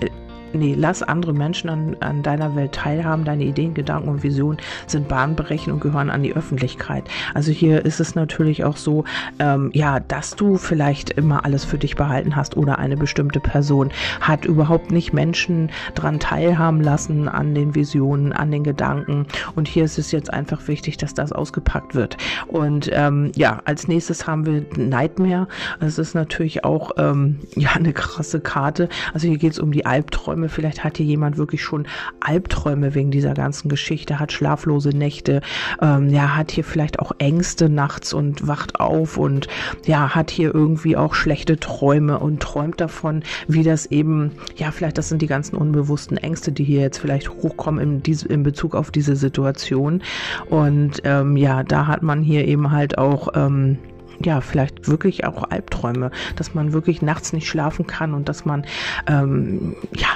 nee, 0.54 0.76
lass 0.78 1.04
andere 1.04 1.34
Menschen 1.34 1.70
an, 1.70 1.96
an 2.00 2.24
deiner 2.24 2.56
Welt 2.56 2.74
teilhaben. 2.74 3.26
Deine 3.26 3.44
Ideen, 3.44 3.74
Gedanken 3.74 4.10
und 4.10 4.24
Visionen 4.24 4.60
sind 4.88 5.08
bahnbrechend 5.08 5.74
und 5.74 5.82
gehören 5.82 6.10
an 6.10 6.24
die 6.24 6.36
Öffentlichkeit. 6.36 7.04
Also 7.34 7.52
hier 7.52 7.86
ist 7.86 8.00
es 8.00 8.16
natürlich 8.16 8.64
auch 8.64 8.78
so, 8.78 9.04
ähm, 9.40 9.72
ja, 9.74 10.00
dass 10.00 10.36
du 10.36 10.58
vielleicht 10.58 11.12
immer 11.12 11.46
alles 11.46 11.66
für 11.66 11.78
dich 11.78 11.96
behalten 11.96 12.36
hast 12.36 12.58
oder 12.58 12.80
eine 12.80 12.98
bestimmte 12.98 13.40
Person 13.40 13.92
hat 14.22 14.46
überhaupt 14.46 14.92
nicht 14.92 15.14
Menschen 15.14 15.70
dran 15.96 16.20
teilhaben 16.20 16.82
lassen 16.82 17.28
an 17.28 17.54
den 17.56 17.76
Visionen, 17.76 18.34
an 18.34 18.52
den 18.52 18.64
Gedanken. 18.64 19.26
Und 19.56 19.68
hier 19.68 19.84
ist 19.84 19.98
es 19.98 20.12
jetzt 20.12 20.32
einfach 20.34 20.68
wichtig, 20.68 20.98
dass 20.98 21.14
das 21.14 21.32
ausgepackt 21.32 21.96
wird. 21.96 22.18
Und 22.48 22.90
ähm, 22.94 23.32
ja, 23.36 23.62
als 23.66 23.88
nächstes 23.88 24.28
haben 24.28 24.46
wir 24.46 24.66
Nightmare. 24.78 25.48
Das 25.80 25.98
ist 25.98 26.14
natürlich 26.14 26.64
auch 26.64 26.92
ähm, 26.98 27.40
ja 27.56 27.72
eine 27.74 27.94
krasse 27.94 28.40
Karte. 28.40 28.90
Also 29.14 29.28
hier 29.28 29.38
geht 29.38 29.54
es 29.54 29.60
um 29.60 29.72
die 29.72 29.86
Albträume 29.86 30.39
Albträume. 30.40 30.50
Vielleicht 30.50 30.84
hat 30.84 30.98
hier 30.98 31.06
jemand 31.06 31.38
wirklich 31.38 31.62
schon 31.62 31.88
Albträume 32.20 32.96
wegen 32.96 33.12
dieser 33.12 33.34
ganzen 33.34 33.70
Geschichte, 33.70 34.20
hat 34.20 34.32
schlaflose 34.32 34.90
Nächte, 34.90 35.42
ähm, 35.82 36.10
ja, 36.10 36.36
hat 36.36 36.52
hier 36.52 36.64
vielleicht 36.64 37.00
auch 37.00 37.12
Ängste 37.20 37.70
nachts 37.70 38.14
und 38.14 38.48
wacht 38.48 38.80
auf 38.80 39.18
und 39.18 39.48
ja, 39.86 40.16
hat 40.16 40.32
hier 40.32 40.54
irgendwie 40.54 40.96
auch 40.96 41.14
schlechte 41.14 41.58
Träume 41.58 42.20
und 42.20 42.42
träumt 42.42 42.80
davon, 42.80 43.24
wie 43.48 43.64
das 43.64 43.86
eben, 43.88 44.32
ja, 44.56 44.72
vielleicht 44.72 44.98
das 44.98 45.10
sind 45.10 45.22
die 45.22 45.28
ganzen 45.28 45.56
unbewussten 45.56 46.18
Ängste, 46.18 46.52
die 46.52 46.64
hier 46.64 46.82
jetzt 46.82 47.00
vielleicht 47.00 47.30
hochkommen 47.30 47.82
in, 47.82 48.04
diese, 48.04 48.28
in 48.28 48.44
Bezug 48.44 48.76
auf 48.76 48.92
diese 48.92 49.16
Situation. 49.16 50.02
Und 50.50 51.02
ähm, 51.04 51.38
ja, 51.38 51.64
da 51.64 51.88
hat 51.88 52.04
man 52.04 52.22
hier 52.22 52.48
eben 52.48 52.72
halt 52.72 52.98
auch 52.98 53.30
ähm, 53.36 53.78
ja, 54.24 54.42
vielleicht 54.42 54.88
wirklich 54.88 55.26
auch 55.26 55.50
Albträume, 55.50 56.12
dass 56.36 56.54
man 56.54 56.74
wirklich 56.74 57.02
nachts 57.02 57.34
nicht 57.34 57.48
schlafen 57.48 57.88
kann 57.88 58.14
und 58.14 58.30
dass 58.30 58.46
man 58.46 58.66
ähm, 59.08 59.76
ja 59.96 60.08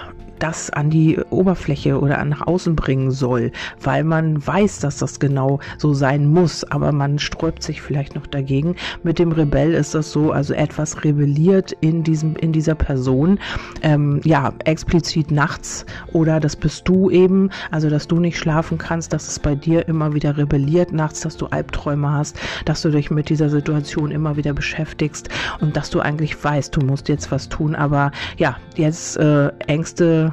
das 0.43 0.69
an 0.69 0.89
die 0.89 1.17
Oberfläche 1.29 1.97
oder 1.97 2.23
nach 2.25 2.45
außen 2.45 2.75
bringen 2.75 3.11
soll, 3.11 3.53
weil 3.81 4.03
man 4.03 4.45
weiß, 4.45 4.79
dass 4.79 4.97
das 4.97 5.21
genau 5.21 5.59
so 5.77 5.93
sein 5.93 6.27
muss, 6.27 6.65
aber 6.65 6.91
man 6.91 7.17
sträubt 7.17 7.63
sich 7.63 7.81
vielleicht 7.81 8.13
noch 8.15 8.27
dagegen. 8.27 8.75
Mit 9.03 9.19
dem 9.19 9.31
Rebell 9.31 9.73
ist 9.73 9.95
das 9.95 10.11
so, 10.11 10.33
also 10.33 10.53
etwas 10.53 11.05
rebelliert 11.05 11.71
in 11.79 12.03
diesem, 12.03 12.35
in 12.35 12.51
dieser 12.51 12.75
Person, 12.75 13.39
ähm, 13.83 14.19
ja, 14.25 14.51
explizit 14.65 15.31
nachts. 15.31 15.85
Oder 16.11 16.41
das 16.41 16.57
bist 16.57 16.89
du 16.89 17.09
eben, 17.09 17.49
also 17.71 17.89
dass 17.89 18.09
du 18.09 18.19
nicht 18.19 18.37
schlafen 18.37 18.77
kannst, 18.77 19.13
dass 19.13 19.29
es 19.29 19.39
bei 19.39 19.55
dir 19.55 19.87
immer 19.87 20.13
wieder 20.13 20.35
rebelliert 20.35 20.91
nachts, 20.91 21.21
dass 21.21 21.37
du 21.37 21.45
Albträume 21.45 22.11
hast, 22.11 22.37
dass 22.65 22.81
du 22.81 22.89
dich 22.89 23.09
mit 23.09 23.29
dieser 23.29 23.49
Situation 23.49 24.11
immer 24.11 24.35
wieder 24.35 24.51
beschäftigst 24.51 25.29
und 25.61 25.77
dass 25.77 25.89
du 25.89 26.01
eigentlich 26.01 26.43
weißt, 26.43 26.75
du 26.75 26.81
musst 26.81 27.07
jetzt 27.07 27.31
was 27.31 27.47
tun, 27.47 27.75
aber 27.75 28.11
ja, 28.37 28.57
jetzt 28.75 29.15
äh, 29.15 29.47
Ängste 29.67 30.32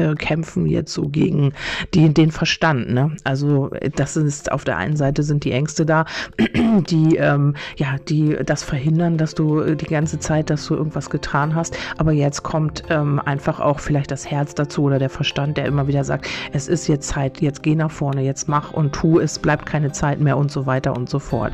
äh, 0.00 0.14
kämpfen 0.14 0.66
jetzt 0.66 0.92
so 0.92 1.08
gegen 1.08 1.52
die, 1.94 2.12
den 2.12 2.30
Verstand. 2.30 2.90
Ne? 2.90 3.16
Also 3.24 3.70
das 3.96 4.16
ist 4.16 4.50
auf 4.50 4.64
der 4.64 4.76
einen 4.76 4.96
Seite 4.96 5.22
sind 5.22 5.44
die 5.44 5.52
Ängste 5.52 5.86
da, 5.86 6.04
die 6.88 7.16
ähm, 7.16 7.54
ja 7.76 7.96
die 8.08 8.36
das 8.44 8.62
verhindern, 8.62 9.18
dass 9.18 9.34
du 9.34 9.74
die 9.74 9.86
ganze 9.86 10.18
Zeit, 10.18 10.50
dass 10.50 10.66
du 10.66 10.74
irgendwas 10.74 11.10
getan 11.10 11.54
hast. 11.54 11.76
Aber 11.98 12.12
jetzt 12.12 12.42
kommt 12.42 12.84
ähm, 12.88 13.20
einfach 13.24 13.60
auch 13.60 13.80
vielleicht 13.80 14.10
das 14.10 14.30
Herz 14.30 14.54
dazu 14.54 14.84
oder 14.84 14.98
der 14.98 15.10
Verstand, 15.10 15.56
der 15.56 15.66
immer 15.66 15.86
wieder 15.86 16.04
sagt, 16.04 16.28
es 16.52 16.68
ist 16.68 16.86
jetzt 16.88 17.08
Zeit, 17.08 17.40
jetzt 17.40 17.62
geh 17.62 17.74
nach 17.74 17.90
vorne, 17.90 18.22
jetzt 18.22 18.48
mach 18.48 18.72
und 18.72 18.92
tu, 18.92 19.18
es 19.18 19.38
bleibt 19.38 19.66
keine 19.66 19.92
Zeit 19.92 20.20
mehr 20.20 20.36
und 20.36 20.50
so 20.50 20.66
weiter 20.66 20.96
und 20.96 21.08
so 21.08 21.18
fort. 21.18 21.52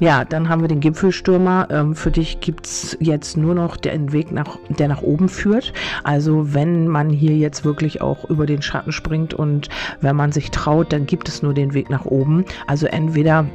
Ja, 0.00 0.24
dann 0.24 0.48
haben 0.48 0.60
wir 0.60 0.68
den 0.68 0.80
Gipfelstürmer. 0.80 1.68
Ähm, 1.70 1.94
für 1.94 2.10
dich 2.10 2.40
gibt's 2.40 2.96
jetzt 3.00 3.36
nur 3.36 3.54
noch 3.54 3.76
den 3.76 4.12
Weg 4.12 4.32
nach, 4.32 4.58
der 4.68 4.88
nach 4.88 5.02
oben 5.02 5.28
führt. 5.28 5.72
Also 6.04 6.54
wenn 6.54 6.88
man 6.88 7.10
hier 7.10 7.36
jetzt 7.36 7.64
wirklich 7.64 7.77
auch 8.00 8.24
über 8.28 8.46
den 8.46 8.62
Schatten 8.62 8.92
springt 8.92 9.34
und 9.34 9.68
wenn 10.00 10.16
man 10.16 10.32
sich 10.32 10.50
traut, 10.50 10.92
dann 10.92 11.06
gibt 11.06 11.28
es 11.28 11.42
nur 11.42 11.54
den 11.54 11.74
Weg 11.74 11.90
nach 11.90 12.04
oben. 12.04 12.44
Also 12.66 12.86
entweder 12.86 13.46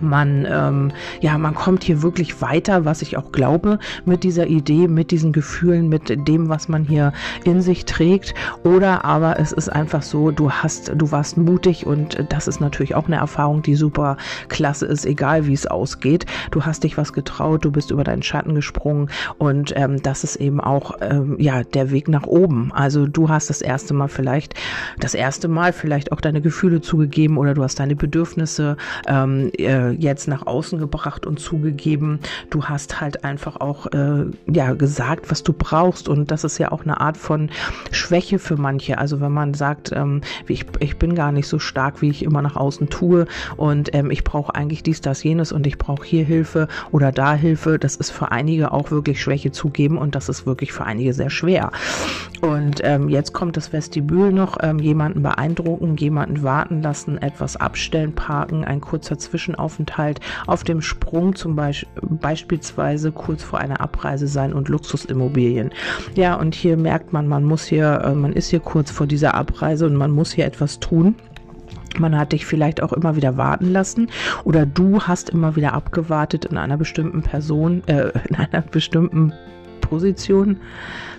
man, 0.00 0.46
ähm, 0.50 0.92
ja, 1.20 1.38
man 1.38 1.54
kommt 1.54 1.84
hier 1.84 2.02
wirklich 2.02 2.40
weiter, 2.42 2.84
was 2.84 3.02
ich 3.02 3.16
auch 3.16 3.32
glaube, 3.32 3.78
mit 4.04 4.24
dieser 4.24 4.46
Idee, 4.46 4.88
mit 4.88 5.10
diesen 5.10 5.32
Gefühlen, 5.32 5.88
mit 5.88 6.28
dem, 6.28 6.48
was 6.48 6.68
man 6.68 6.84
hier 6.84 7.12
in 7.44 7.62
sich 7.62 7.84
trägt. 7.84 8.34
Oder 8.64 9.04
aber 9.04 9.38
es 9.38 9.52
ist 9.52 9.68
einfach 9.68 10.02
so, 10.02 10.30
du 10.30 10.50
hast, 10.50 10.92
du 10.94 11.10
warst 11.10 11.36
mutig 11.36 11.86
und 11.86 12.24
das 12.28 12.48
ist 12.48 12.60
natürlich 12.60 12.94
auch 12.94 13.06
eine 13.06 13.16
Erfahrung, 13.16 13.62
die 13.62 13.76
super 13.76 14.16
klasse 14.48 14.86
ist, 14.86 15.06
egal 15.06 15.46
wie 15.46 15.52
es 15.52 15.66
ausgeht. 15.66 16.26
Du 16.50 16.64
hast 16.64 16.84
dich 16.84 16.96
was 16.96 17.12
getraut, 17.12 17.64
du 17.64 17.70
bist 17.70 17.90
über 17.90 18.04
deinen 18.04 18.22
Schatten 18.22 18.54
gesprungen 18.54 19.08
und 19.38 19.72
ähm, 19.76 20.02
das 20.02 20.24
ist 20.24 20.36
eben 20.36 20.60
auch, 20.60 20.96
ähm, 21.00 21.36
ja, 21.38 21.62
der 21.62 21.90
Weg 21.90 22.08
nach 22.08 22.26
oben. 22.26 22.72
Also 22.72 23.06
du 23.06 23.28
hast 23.28 23.50
das 23.50 23.60
erste 23.60 23.94
Mal 23.94 24.08
vielleicht, 24.08 24.54
das 24.98 25.14
erste 25.14 25.48
Mal 25.48 25.72
vielleicht 25.72 26.12
auch 26.12 26.20
deine 26.20 26.40
Gefühle 26.40 26.80
zugegeben 26.80 27.38
oder 27.38 27.54
du 27.54 27.62
hast 27.62 27.80
deine 27.80 27.96
Bedürfnisse 27.96 28.76
ähm, 29.06 29.50
äh, 29.58 29.85
jetzt 29.92 30.28
nach 30.28 30.46
außen 30.46 30.78
gebracht 30.78 31.26
und 31.26 31.38
zugegeben. 31.40 32.20
Du 32.50 32.64
hast 32.64 33.00
halt 33.00 33.24
einfach 33.24 33.56
auch 33.60 33.86
äh, 33.92 34.26
ja 34.50 34.74
gesagt, 34.74 35.30
was 35.30 35.42
du 35.42 35.52
brauchst 35.52 36.08
und 36.08 36.30
das 36.30 36.44
ist 36.44 36.58
ja 36.58 36.72
auch 36.72 36.82
eine 36.82 37.00
Art 37.00 37.16
von 37.16 37.50
Schwäche 37.90 38.38
für 38.38 38.56
manche. 38.56 38.98
Also 38.98 39.20
wenn 39.20 39.32
man 39.32 39.54
sagt, 39.54 39.92
ähm, 39.92 40.20
ich, 40.48 40.66
ich 40.80 40.96
bin 40.98 41.14
gar 41.14 41.32
nicht 41.32 41.48
so 41.48 41.58
stark, 41.58 42.02
wie 42.02 42.10
ich 42.10 42.22
immer 42.22 42.42
nach 42.42 42.56
außen 42.56 42.88
tue 42.88 43.26
und 43.56 43.94
ähm, 43.94 44.10
ich 44.10 44.24
brauche 44.24 44.54
eigentlich 44.54 44.82
dies, 44.82 45.00
das, 45.00 45.22
jenes 45.22 45.52
und 45.52 45.66
ich 45.66 45.78
brauche 45.78 46.04
hier 46.04 46.24
Hilfe 46.24 46.68
oder 46.90 47.12
da 47.12 47.34
Hilfe, 47.34 47.78
das 47.78 47.96
ist 47.96 48.10
für 48.10 48.32
einige 48.32 48.72
auch 48.72 48.90
wirklich 48.90 49.22
Schwäche 49.22 49.52
zugeben 49.52 49.98
und 49.98 50.14
das 50.14 50.28
ist 50.28 50.46
wirklich 50.46 50.72
für 50.72 50.84
einige 50.84 51.12
sehr 51.12 51.30
schwer. 51.30 51.70
Und 52.42 52.80
ähm, 52.84 53.08
jetzt 53.08 53.32
kommt 53.32 53.56
das 53.56 53.72
Vestibül 53.72 54.32
noch, 54.32 54.58
ähm, 54.62 54.78
jemanden 54.78 55.22
beeindrucken, 55.22 55.96
jemanden 55.96 56.42
warten 56.42 56.82
lassen, 56.82 57.18
etwas 57.18 57.56
abstellen, 57.56 58.12
parken, 58.12 58.64
ein 58.64 58.80
kurzer 58.80 59.18
Zwischenaufenthalt 59.18 59.75
auf 60.46 60.64
dem 60.64 60.80
Sprung 60.80 61.34
zum 61.34 61.56
Beispiel 61.56 61.88
beispielsweise 62.02 63.12
kurz 63.12 63.42
vor 63.42 63.58
einer 63.58 63.80
Abreise 63.80 64.26
sein 64.26 64.52
und 64.52 64.68
Luxusimmobilien. 64.68 65.70
Ja, 66.14 66.34
und 66.34 66.54
hier 66.54 66.76
merkt 66.76 67.12
man, 67.12 67.28
man 67.28 67.44
muss 67.44 67.64
hier, 67.64 68.02
äh, 68.04 68.14
man 68.14 68.32
ist 68.32 68.48
hier 68.48 68.60
kurz 68.60 68.90
vor 68.90 69.06
dieser 69.06 69.34
Abreise 69.34 69.86
und 69.86 69.96
man 69.96 70.10
muss 70.10 70.32
hier 70.32 70.46
etwas 70.46 70.80
tun. 70.80 71.14
Man 71.98 72.18
hat 72.18 72.32
dich 72.32 72.44
vielleicht 72.44 72.82
auch 72.82 72.92
immer 72.92 73.16
wieder 73.16 73.36
warten 73.36 73.72
lassen 73.72 74.08
oder 74.44 74.66
du 74.66 75.00
hast 75.00 75.30
immer 75.30 75.56
wieder 75.56 75.72
abgewartet 75.72 76.44
in 76.44 76.58
einer 76.58 76.76
bestimmten 76.76 77.22
Person, 77.22 77.82
äh, 77.86 78.10
in 78.28 78.36
einer 78.36 78.62
bestimmten 78.62 79.32
Position, 79.88 80.58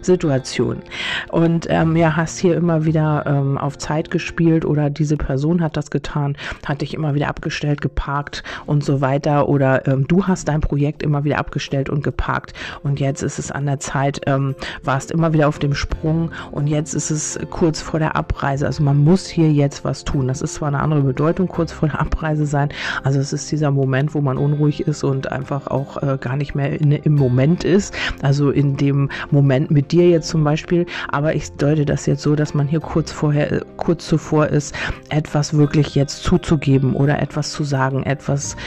Situation. 0.01 0.81
Und 1.29 1.67
ähm, 1.69 1.95
ja, 1.95 2.15
hast 2.15 2.39
hier 2.39 2.55
immer 2.55 2.86
wieder 2.86 3.25
ähm, 3.27 3.57
auf 3.57 3.77
Zeit 3.77 4.12
gespielt 4.12 4.65
oder 4.65 4.89
diese 4.89 5.17
Person 5.17 5.62
hat 5.62 5.77
das 5.77 5.91
getan, 5.91 6.38
hat 6.65 6.81
dich 6.81 6.93
immer 6.93 7.13
wieder 7.13 7.27
abgestellt, 7.27 7.81
geparkt 7.81 8.43
und 8.65 8.83
so 8.83 9.01
weiter. 9.01 9.47
Oder 9.47 9.88
ähm, 9.88 10.07
du 10.07 10.25
hast 10.27 10.47
dein 10.47 10.62
Projekt 10.62 11.03
immer 11.03 11.24
wieder 11.24 11.38
abgestellt 11.38 11.89
und 11.89 12.03
geparkt. 12.03 12.53
Und 12.83 13.00
jetzt 13.00 13.21
ist 13.21 13.39
es 13.39 13.51
an 13.51 13.65
der 13.65 13.79
Zeit, 13.79 14.21
ähm, 14.25 14.55
warst 14.83 15.12
immer 15.12 15.33
wieder 15.33 15.47
auf 15.47 15.59
dem 15.59 15.74
Sprung 15.74 16.31
und 16.51 16.67
jetzt 16.67 16.93
ist 16.93 17.12
es 17.12 17.39
kurz 17.50 17.81
vor 17.81 18.00
der 18.00 18.15
Abreise. 18.15 18.65
Also 18.65 18.83
man 18.83 18.97
muss 18.97 19.27
hier 19.27 19.51
jetzt 19.51 19.83
was 19.83 20.03
tun. 20.03 20.27
Das 20.27 20.41
ist 20.41 20.55
zwar 20.55 20.69
eine 20.69 20.79
andere 20.79 21.01
Bedeutung, 21.01 21.47
kurz 21.47 21.71
vor 21.71 21.89
der 21.89 22.00
Abreise 22.00 22.45
sein. 22.45 22.69
Also 23.03 23.19
es 23.19 23.33
ist 23.33 23.51
dieser 23.51 23.71
Moment, 23.71 24.13
wo 24.13 24.21
man 24.21 24.38
unruhig 24.38 24.81
ist 24.81 25.03
und 25.03 25.31
einfach 25.31 25.67
auch 25.67 26.01
äh, 26.01 26.17
gar 26.19 26.38
nicht 26.38 26.55
mehr 26.55 26.79
in, 26.79 26.91
im 26.91 27.15
Moment 27.15 27.63
ist. 27.63 27.93
Also 28.21 28.51
in 28.57 28.75
dem 28.75 29.09
Moment 29.31 29.71
mit 29.71 29.91
dir 29.91 30.09
jetzt 30.09 30.29
zum 30.29 30.43
Beispiel, 30.43 30.85
aber 31.09 31.35
ich 31.35 31.51
deute 31.53 31.85
das 31.85 32.07
jetzt 32.07 32.23
so, 32.23 32.35
dass 32.35 32.53
man 32.53 32.67
hier 32.67 32.79
kurz 32.79 33.11
vorher, 33.11 33.63
kurz 33.77 34.07
zuvor 34.07 34.47
ist, 34.47 34.75
etwas 35.09 35.53
wirklich 35.55 35.93
jetzt 35.95 36.23
zuzugeben 36.23 36.95
oder 36.95 37.21
etwas 37.21 37.51
zu 37.51 37.63
sagen, 37.63 38.03
etwas, 38.03 38.57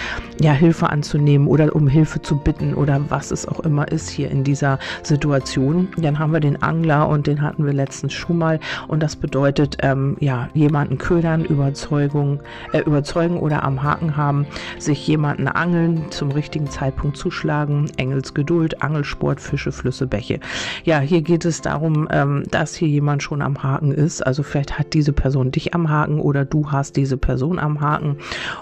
ja, 0.40 0.52
Hilfe 0.52 0.90
anzunehmen 0.90 1.49
oder 1.49 1.75
um 1.75 1.88
Hilfe 1.88 2.23
zu 2.23 2.37
bitten 2.37 2.75
oder 2.75 3.00
was 3.09 3.30
es 3.30 3.47
auch 3.47 3.61
immer 3.61 3.90
ist 3.90 4.09
hier 4.09 4.30
in 4.30 4.44
dieser 4.44 4.78
Situation. 5.02 5.88
Dann 5.97 6.18
haben 6.18 6.32
wir 6.32 6.40
den 6.40 6.62
Angler 6.62 7.09
und 7.09 7.26
den 7.26 7.42
hatten 7.42 7.66
wir 7.66 7.73
letztens 7.73 8.12
schon 8.12 8.38
mal 8.38 8.61
und 8.87 9.02
das 9.02 9.16
bedeutet, 9.16 9.78
ähm, 9.82 10.16
ja, 10.20 10.49
jemanden 10.54 10.99
ködern, 10.99 11.44
Überzeugung, 11.44 12.40
äh, 12.73 12.80
überzeugen 12.80 13.38
oder 13.38 13.64
am 13.64 13.82
Haken 13.82 14.16
haben, 14.16 14.47
sich 14.78 15.06
jemanden 15.06 15.49
angeln, 15.49 16.11
zum 16.11 16.30
richtigen 16.30 16.68
Zeitpunkt 16.68 17.16
zuschlagen, 17.16 17.90
Engelsgeduld, 17.97 18.82
Angelsport, 18.82 19.40
Fische, 19.40 19.73
Flüsse, 19.80 20.06
Bäche. 20.06 20.40
Ja, 20.84 21.00
hier 21.00 21.22
geht 21.22 21.44
es 21.44 21.62
darum, 21.62 22.06
ähm, 22.10 22.44
dass 22.50 22.75
hier 22.75 22.88
jemand 22.88 23.22
schon 23.22 23.40
am 23.40 23.62
Haken 23.62 23.92
ist. 23.92 24.25
Also 24.26 24.42
vielleicht 24.42 24.78
hat 24.78 24.92
diese 24.92 25.12
Person 25.12 25.50
dich 25.50 25.75
am 25.75 25.88
Haken 25.88 26.20
oder 26.20 26.44
du 26.44 26.70
hast 26.70 26.96
diese 26.96 27.16
Person 27.16 27.58
am 27.58 27.80
Haken. 27.80 28.16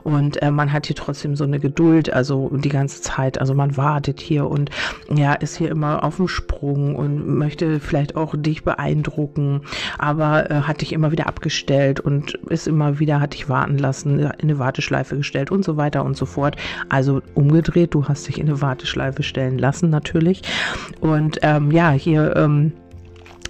Und 0.04 0.40
äh, 0.42 0.50
man 0.50 0.72
hat 0.72 0.86
hier 0.86 0.96
trotzdem 0.96 1.34
so 1.34 1.44
eine 1.44 1.58
Geduld, 1.58 2.12
also 2.12 2.50
die 2.54 2.68
ganze 2.68 3.02
Zeit. 3.02 3.40
Also 3.40 3.54
man 3.54 3.76
wartet 3.76 4.20
hier 4.20 4.48
und 4.48 4.70
ja, 5.12 5.34
ist 5.34 5.56
hier 5.56 5.70
immer 5.70 6.04
auf 6.04 6.16
dem 6.16 6.28
Sprung 6.28 6.94
und 6.94 7.26
möchte 7.26 7.80
vielleicht 7.80 8.16
auch 8.16 8.34
dich 8.36 8.62
beeindrucken, 8.62 9.62
aber 9.98 10.50
äh, 10.50 10.54
hat 10.62 10.80
dich 10.80 10.92
immer 10.92 11.10
wieder 11.10 11.26
abgestellt 11.26 12.00
und 12.00 12.34
ist 12.48 12.68
immer 12.68 12.98
wieder, 12.98 13.20
hat 13.20 13.34
dich 13.34 13.48
warten 13.48 13.78
lassen, 13.78 14.20
in 14.20 14.26
eine 14.26 14.58
Warteschleife 14.58 15.16
gestellt 15.16 15.50
und 15.50 15.64
so 15.64 15.76
weiter 15.76 16.04
und 16.04 16.16
so 16.16 16.26
fort. 16.26 16.56
Also 16.88 17.22
umgedreht, 17.34 17.94
du 17.94 18.06
hast 18.06 18.28
dich 18.28 18.38
in 18.38 18.48
eine 18.48 18.60
Warteschleife 18.60 19.22
stellen 19.22 19.58
lassen 19.58 19.90
natürlich. 19.90 20.42
Ähm, 21.42 21.70
ja, 21.70 21.90
hier 21.90 22.36
ähm, 22.36 22.72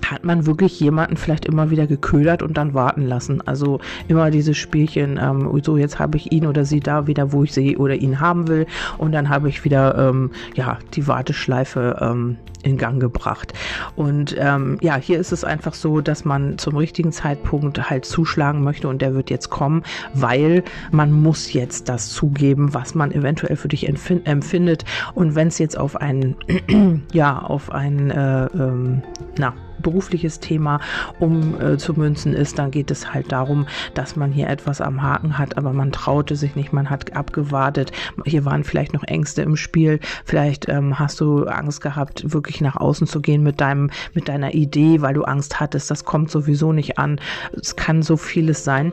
hat 0.06 0.24
man 0.24 0.46
wirklich 0.46 0.78
jemanden 0.80 1.16
vielleicht 1.16 1.44
immer 1.44 1.70
wieder 1.70 1.86
geködert 1.86 2.42
und 2.42 2.56
dann 2.56 2.74
warten 2.74 3.02
lassen. 3.02 3.40
Also 3.46 3.80
immer 4.08 4.30
dieses 4.30 4.56
Spielchen, 4.56 5.18
ähm, 5.22 5.60
so 5.62 5.76
jetzt 5.76 5.98
habe 5.98 6.16
ich 6.16 6.32
ihn 6.32 6.46
oder 6.46 6.64
sie 6.64 6.80
da 6.80 7.06
wieder, 7.06 7.32
wo 7.32 7.44
ich 7.44 7.52
sie 7.52 7.76
oder 7.76 7.94
ihn 7.94 8.20
haben 8.20 8.48
will 8.48 8.66
und 8.98 9.12
dann 9.12 9.28
habe 9.28 9.48
ich 9.48 9.64
wieder 9.64 9.96
ähm, 9.96 10.30
ja 10.54 10.78
die 10.94 11.06
Warteschleife 11.06 11.98
ähm, 12.00 12.36
in 12.62 12.76
Gang 12.76 13.00
gebracht. 13.00 13.52
Und 13.96 14.34
ähm, 14.38 14.78
ja, 14.80 14.96
hier 14.96 15.18
ist 15.18 15.32
es 15.32 15.44
einfach 15.44 15.74
so, 15.74 16.00
dass 16.00 16.24
man 16.24 16.58
zum 16.58 16.76
richtigen 16.76 17.12
Zeitpunkt 17.12 17.90
halt 17.90 18.04
zuschlagen 18.04 18.62
möchte 18.62 18.88
und 18.88 19.02
der 19.02 19.14
wird 19.14 19.30
jetzt 19.30 19.50
kommen, 19.50 19.82
weil 20.14 20.64
man 20.90 21.12
muss 21.12 21.52
jetzt 21.52 21.88
das 21.88 22.10
zugeben, 22.10 22.74
was 22.74 22.94
man 22.94 23.12
eventuell 23.12 23.56
für 23.56 23.68
dich 23.68 23.88
empfindet. 23.88 24.84
Und 25.14 25.34
wenn 25.34 25.48
es 25.48 25.58
jetzt 25.58 25.78
auf 25.78 25.96
einen, 25.96 26.36
ja, 27.12 27.38
auf 27.38 27.70
einen, 27.70 28.10
äh, 28.10 28.46
ähm, 28.46 29.02
na, 29.38 29.54
berufliches 29.88 30.38
Thema 30.38 30.80
umzumünzen 31.18 32.34
äh, 32.34 32.42
ist, 32.42 32.58
dann 32.58 32.70
geht 32.70 32.90
es 32.90 33.14
halt 33.14 33.32
darum, 33.32 33.66
dass 33.94 34.16
man 34.16 34.32
hier 34.32 34.50
etwas 34.50 34.82
am 34.82 35.02
Haken 35.02 35.38
hat, 35.38 35.56
aber 35.56 35.72
man 35.72 35.92
traute 35.92 36.36
sich 36.36 36.56
nicht, 36.56 36.74
man 36.74 36.90
hat 36.90 37.16
abgewartet. 37.16 37.90
Hier 38.26 38.44
waren 38.44 38.64
vielleicht 38.64 38.92
noch 38.92 39.04
Ängste 39.04 39.40
im 39.40 39.56
Spiel. 39.56 39.98
Vielleicht 40.26 40.68
ähm, 40.68 40.98
hast 40.98 41.20
du 41.20 41.46
Angst 41.46 41.80
gehabt, 41.80 42.34
wirklich 42.34 42.60
nach 42.60 42.76
außen 42.76 43.06
zu 43.06 43.22
gehen 43.22 43.42
mit 43.42 43.62
deinem, 43.62 43.90
mit 44.12 44.28
deiner 44.28 44.52
Idee, 44.52 45.00
weil 45.00 45.14
du 45.14 45.22
Angst 45.24 45.58
hattest, 45.58 45.90
das 45.90 46.04
kommt 46.04 46.30
sowieso 46.30 46.72
nicht 46.72 46.98
an. 46.98 47.18
Es 47.58 47.74
kann 47.76 48.02
so 48.02 48.18
vieles 48.18 48.64
sein. 48.64 48.92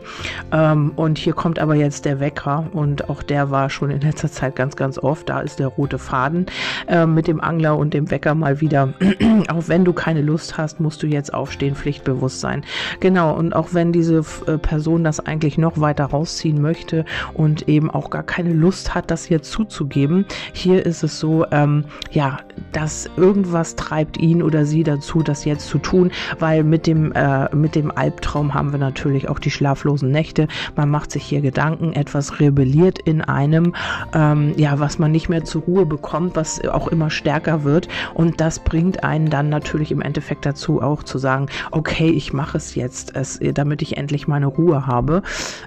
Ähm, 0.53 0.93
und 0.95 1.17
hier 1.17 1.33
kommt 1.33 1.59
aber 1.59 1.75
jetzt 1.75 2.05
der 2.05 2.21
Wecker 2.21 2.69
und 2.71 3.09
auch 3.09 3.21
der 3.21 3.51
war 3.51 3.69
schon 3.69 3.91
in 3.91 3.99
letzter 3.99 4.31
Zeit 4.31 4.55
ganz, 4.55 4.77
ganz 4.77 4.97
oft. 4.97 5.27
Da 5.27 5.41
ist 5.41 5.59
der 5.59 5.67
rote 5.67 5.99
Faden 5.99 6.45
äh, 6.87 7.05
mit 7.05 7.27
dem 7.27 7.41
Angler 7.41 7.77
und 7.77 7.93
dem 7.93 8.09
Wecker 8.11 8.33
mal 8.33 8.61
wieder. 8.61 8.93
auch 9.49 9.67
wenn 9.67 9.83
du 9.83 9.91
keine 9.91 10.21
Lust 10.21 10.57
hast, 10.57 10.79
musst 10.85 11.01
du 11.01 11.07
jetzt 11.07 11.33
aufstehen, 11.33 11.75
pflichtbewusst 11.75 12.39
sein. 12.39 12.63
Genau, 12.99 13.35
und 13.35 13.55
auch 13.55 13.73
wenn 13.73 13.91
diese 13.91 14.23
äh, 14.45 14.59
Person 14.59 15.03
das 15.03 15.19
eigentlich 15.19 15.57
noch 15.57 15.79
weiter 15.79 16.05
rausziehen 16.05 16.61
möchte 16.61 17.05
und 17.33 17.67
eben 17.67 17.89
auch 17.89 18.11
gar 18.11 18.23
keine 18.23 18.53
Lust 18.53 18.93
hat, 18.93 19.09
das 19.09 19.29
jetzt 19.29 19.51
zuzugeben, 19.51 20.25
hier 20.53 20.85
ist 20.85 21.03
es 21.03 21.19
so, 21.19 21.45
ähm, 21.51 21.85
ja, 22.11 22.37
dass 22.75 23.09
irgendwas 23.15 23.75
treibt 23.75 24.17
ihn 24.17 24.43
oder 24.43 24.65
sie 24.65 24.83
dazu, 24.83 25.23
das 25.23 25.45
jetzt 25.45 25.67
zu 25.67 25.77
tun, 25.77 26.11
weil 26.39 26.63
mit 26.63 26.87
dem, 26.87 27.13
äh, 27.13 27.53
mit 27.55 27.73
dem 27.75 27.89
Albtraum 27.95 28.53
haben 28.53 28.71
wir 28.71 28.79
natürlich 28.79 29.29
auch 29.29 29.39
die 29.39 29.51
schlaflosen 29.51 30.11
Nächte. 30.11 30.47
Man 30.75 30.89
macht 30.89 31.11
sich 31.11 31.23
hier 31.23 31.39
Gedanken, 31.41 31.93
etwas 31.93 32.39
rebelliert 32.41 32.99
in 32.99 33.21
einem, 33.21 33.73
ähm, 34.13 34.53
ja, 34.57 34.79
was 34.79 34.99
man 34.99 35.11
nicht 35.11 35.29
mehr 35.29 35.45
zur 35.45 35.61
Ruhe 35.63 35.85
bekommt, 35.85 36.35
was 36.35 36.65
auch 36.67 36.89
immer 36.89 37.09
stärker 37.09 37.63
wird 37.63 37.87
und 38.13 38.41
das 38.41 38.59
bringt 38.59 39.03
einen 39.03 39.29
dann 39.29 39.47
natürlich 39.47 39.91
im 39.91 40.01
Endeffekt 40.01 40.45
dazu, 40.45 40.81
auch 40.81 41.03
zu 41.03 41.17
sagen, 41.17 41.47
okay, 41.71 42.09
ich 42.09 42.33
mache 42.33 42.57
es 42.57 42.75
jetzt, 42.75 43.15
es, 43.15 43.39
damit 43.53 43.81
ich 43.81 43.95
endlich 43.95 44.27
meine 44.27 44.47
Ruhe 44.47 44.85
habe. 44.85 45.21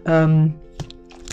Ähm, 0.04 0.54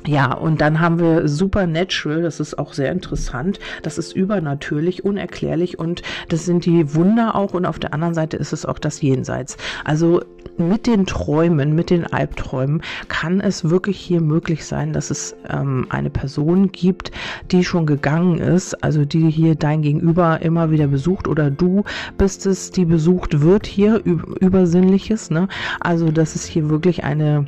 ja, 0.06 0.34
und 0.34 0.62
dann 0.62 0.80
haben 0.80 1.00
wir 1.00 1.28
Supernatural, 1.28 2.22
das 2.22 2.40
ist 2.40 2.60
auch 2.60 2.74
sehr 2.74 2.92
interessant. 2.92 3.60
Das 3.82 3.98
ist 3.98 4.16
übernatürlich, 4.16 5.04
unerklärlich 5.04 5.80
und 5.80 6.02
das 6.30 6.46
sind 6.46 6.66
die 6.66 6.94
Wunder 6.94 7.36
auch 7.36 7.54
und 7.54 7.66
auf 7.66 7.80
der 7.80 7.94
anderen 7.94 8.14
Seite 8.14 8.38
ist 8.38 8.54
es 8.54 8.66
auch 8.66 8.80
das 8.80 9.02
Jenseits. 9.02 9.58
Also 9.84 10.22
mit 10.58 10.88
den 10.88 11.06
Träumen, 11.06 11.76
mit 11.76 11.90
den 11.90 12.06
Albträumen 12.06 12.82
kann 13.08 13.42
es 13.42 13.70
wirklich 13.70 14.00
hier 14.00 14.22
möglich 14.22 14.66
sein, 14.66 14.94
dass 14.94 15.10
es 15.12 15.36
ähm, 15.50 15.88
eine 15.90 16.10
Person 16.10 16.72
gibt, 16.72 17.12
die 17.52 17.64
schon 17.64 17.86
gegangen 17.86 18.38
ist, 18.38 18.84
also 18.84 19.06
die 19.06 19.30
hier 19.30 19.56
dein 19.56 19.82
Gegenüber 19.82 20.42
immer 20.42 20.72
wieder 20.72 20.88
besucht 20.88 21.28
oder 21.28 21.50
du 21.50 21.84
bist 22.18 22.46
es, 22.46 22.72
die 22.72 22.86
besucht 22.86 23.42
wird 23.42 23.66
hier, 23.66 24.02
Übersinnliches, 24.06 25.30
ne? 25.30 25.48
Also, 25.80 26.12
dass 26.12 26.36
es 26.36 26.46
hier 26.46 26.70
wirklich 26.70 27.04
eine 27.04 27.48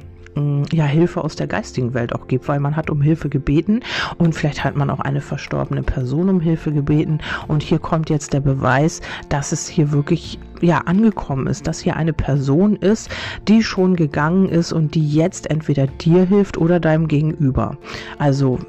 ja, 0.71 0.85
Hilfe 0.85 1.23
aus 1.23 1.35
der 1.35 1.47
geistigen 1.47 1.93
Welt 1.93 2.13
auch 2.13 2.27
gibt, 2.27 2.47
weil 2.47 2.59
man 2.59 2.75
hat 2.75 2.89
um 2.89 3.01
Hilfe 3.01 3.29
gebeten 3.29 3.81
und 4.17 4.35
vielleicht 4.35 4.63
hat 4.63 4.75
man 4.75 4.89
auch 4.89 4.99
eine 4.99 5.21
verstorbene 5.21 5.83
Person 5.83 6.29
um 6.29 6.39
Hilfe 6.39 6.71
gebeten 6.71 7.19
und 7.47 7.63
hier 7.63 7.79
kommt 7.79 8.09
jetzt 8.09 8.33
der 8.33 8.41
Beweis, 8.41 9.01
dass 9.29 9.51
es 9.51 9.67
hier 9.67 9.91
wirklich 9.91 10.39
ja 10.61 10.79
angekommen 10.79 11.47
ist, 11.47 11.67
dass 11.67 11.79
hier 11.79 11.95
eine 11.95 12.13
Person 12.13 12.75
ist, 12.75 13.09
die 13.47 13.63
schon 13.63 13.95
gegangen 13.95 14.49
ist 14.49 14.73
und 14.73 14.95
die 14.95 15.07
jetzt 15.07 15.49
entweder 15.49 15.87
dir 15.87 16.25
hilft 16.25 16.57
oder 16.57 16.79
deinem 16.79 17.07
Gegenüber. 17.07 17.77
Also 18.17 18.59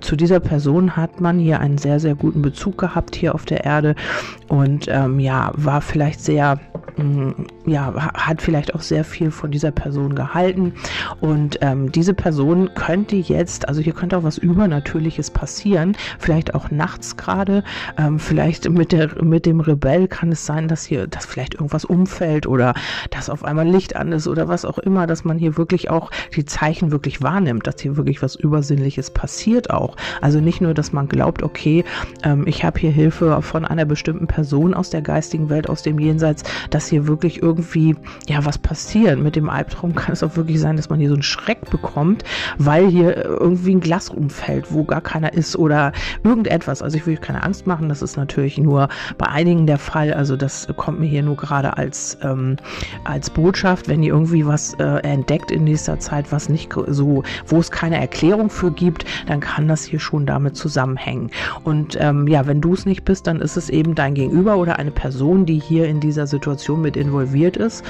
zu 0.00 0.16
dieser 0.16 0.40
Person 0.40 0.96
hat 0.96 1.20
man 1.20 1.38
hier 1.38 1.60
einen 1.60 1.78
sehr, 1.78 2.00
sehr 2.00 2.14
guten 2.14 2.42
Bezug 2.42 2.78
gehabt 2.78 3.16
hier 3.16 3.34
auf 3.34 3.44
der 3.44 3.64
Erde 3.64 3.94
und 4.48 4.86
ähm, 4.88 5.20
ja, 5.20 5.52
war 5.54 5.80
vielleicht 5.80 6.20
sehr 6.20 6.60
mm, 6.96 7.30
ja, 7.66 8.12
hat 8.14 8.42
vielleicht 8.42 8.74
auch 8.74 8.82
sehr 8.82 9.04
viel 9.04 9.30
von 9.30 9.50
dieser 9.50 9.70
Person 9.70 10.14
gehalten. 10.14 10.74
Und 11.20 11.58
ähm, 11.62 11.90
diese 11.90 12.14
Person 12.14 12.70
könnte 12.74 13.16
jetzt, 13.16 13.68
also 13.68 13.80
hier 13.80 13.94
könnte 13.94 14.18
auch 14.18 14.22
was 14.22 14.38
Übernatürliches 14.38 15.30
passieren, 15.30 15.96
vielleicht 16.18 16.54
auch 16.54 16.70
nachts 16.70 17.16
gerade, 17.16 17.64
ähm, 17.96 18.18
vielleicht 18.18 18.68
mit, 18.68 18.92
der, 18.92 19.22
mit 19.22 19.46
dem 19.46 19.60
Rebell 19.60 20.08
kann 20.08 20.32
es 20.32 20.44
sein, 20.44 20.68
dass 20.68 20.84
hier, 20.84 21.06
dass 21.06 21.26
vielleicht 21.26 21.54
irgendwas 21.54 21.84
umfällt 21.84 22.46
oder 22.46 22.74
dass 23.10 23.30
auf 23.30 23.44
einmal 23.44 23.66
Licht 23.66 23.96
an 23.96 24.12
ist 24.12 24.28
oder 24.28 24.48
was 24.48 24.64
auch 24.64 24.78
immer, 24.78 25.06
dass 25.06 25.24
man 25.24 25.38
hier 25.38 25.56
wirklich 25.56 25.90
auch 25.90 26.10
die 26.34 26.44
Zeichen 26.44 26.92
wirklich 26.92 27.22
wahrnimmt, 27.22 27.66
dass 27.66 27.80
hier 27.80 27.96
wirklich 27.96 28.22
was 28.22 28.34
Übersinnliches 28.34 29.10
passiert 29.10 29.70
auch. 29.70 29.83
Also 30.20 30.40
nicht 30.40 30.60
nur, 30.60 30.74
dass 30.74 30.92
man 30.92 31.08
glaubt, 31.08 31.42
okay, 31.42 31.84
ähm, 32.22 32.44
ich 32.46 32.64
habe 32.64 32.78
hier 32.78 32.90
Hilfe 32.90 33.42
von 33.42 33.64
einer 33.64 33.84
bestimmten 33.84 34.26
Person 34.26 34.74
aus 34.74 34.90
der 34.90 35.02
geistigen 35.02 35.48
Welt, 35.48 35.68
aus 35.68 35.82
dem 35.82 35.98
Jenseits, 35.98 36.44
dass 36.70 36.88
hier 36.88 37.06
wirklich 37.06 37.42
irgendwie, 37.42 37.96
ja, 38.28 38.44
was 38.44 38.58
passiert. 38.58 39.18
Mit 39.18 39.36
dem 39.36 39.48
Albtraum 39.48 39.94
kann 39.94 40.12
es 40.12 40.22
auch 40.22 40.36
wirklich 40.36 40.60
sein, 40.60 40.76
dass 40.76 40.88
man 40.88 41.00
hier 41.00 41.08
so 41.08 41.14
einen 41.14 41.22
Schreck 41.22 41.70
bekommt, 41.70 42.24
weil 42.58 42.88
hier 42.88 43.24
irgendwie 43.24 43.74
ein 43.74 43.80
Glas 43.80 44.08
umfällt, 44.08 44.72
wo 44.72 44.84
gar 44.84 45.00
keiner 45.00 45.32
ist 45.32 45.56
oder 45.56 45.92
irgendetwas. 46.22 46.82
Also 46.82 46.96
ich 46.96 47.06
will 47.06 47.16
keine 47.16 47.42
Angst 47.42 47.66
machen, 47.66 47.88
das 47.88 48.02
ist 48.02 48.16
natürlich 48.16 48.58
nur 48.58 48.88
bei 49.18 49.26
einigen 49.26 49.66
der 49.66 49.78
Fall. 49.78 50.12
Also 50.12 50.36
das 50.36 50.68
kommt 50.76 51.00
mir 51.00 51.06
hier 51.06 51.22
nur 51.22 51.36
gerade 51.36 51.76
als, 51.76 52.18
ähm, 52.22 52.56
als 53.04 53.30
Botschaft, 53.30 53.88
wenn 53.88 54.02
ihr 54.02 54.12
irgendwie 54.12 54.46
was 54.46 54.74
äh, 54.74 54.84
entdeckt 55.02 55.50
in 55.50 55.64
nächster 55.64 55.98
Zeit, 55.98 56.30
was 56.30 56.48
nicht 56.48 56.72
so, 56.86 57.22
wo 57.46 57.58
es 57.58 57.70
keine 57.70 58.00
Erklärung 58.00 58.50
für 58.50 58.70
gibt, 58.70 59.04
dann 59.26 59.40
kann 59.40 59.68
das 59.68 59.73
hier 59.82 59.98
schon 59.98 60.26
damit 60.26 60.56
zusammenhängen. 60.56 61.30
Und 61.64 61.98
ähm, 61.98 62.28
ja, 62.28 62.46
wenn 62.46 62.60
du 62.60 62.74
es 62.74 62.86
nicht 62.86 63.04
bist, 63.04 63.26
dann 63.26 63.40
ist 63.40 63.56
es 63.56 63.68
eben 63.70 63.96
dein 63.96 64.14
Gegenüber 64.14 64.56
oder 64.58 64.78
eine 64.78 64.92
Person, 64.92 65.46
die 65.46 65.58
hier 65.58 65.88
in 65.88 65.98
dieser 65.98 66.28
Situation 66.28 66.80
mit 66.80 66.96
involviert 66.96 67.56
ist. 67.56 67.84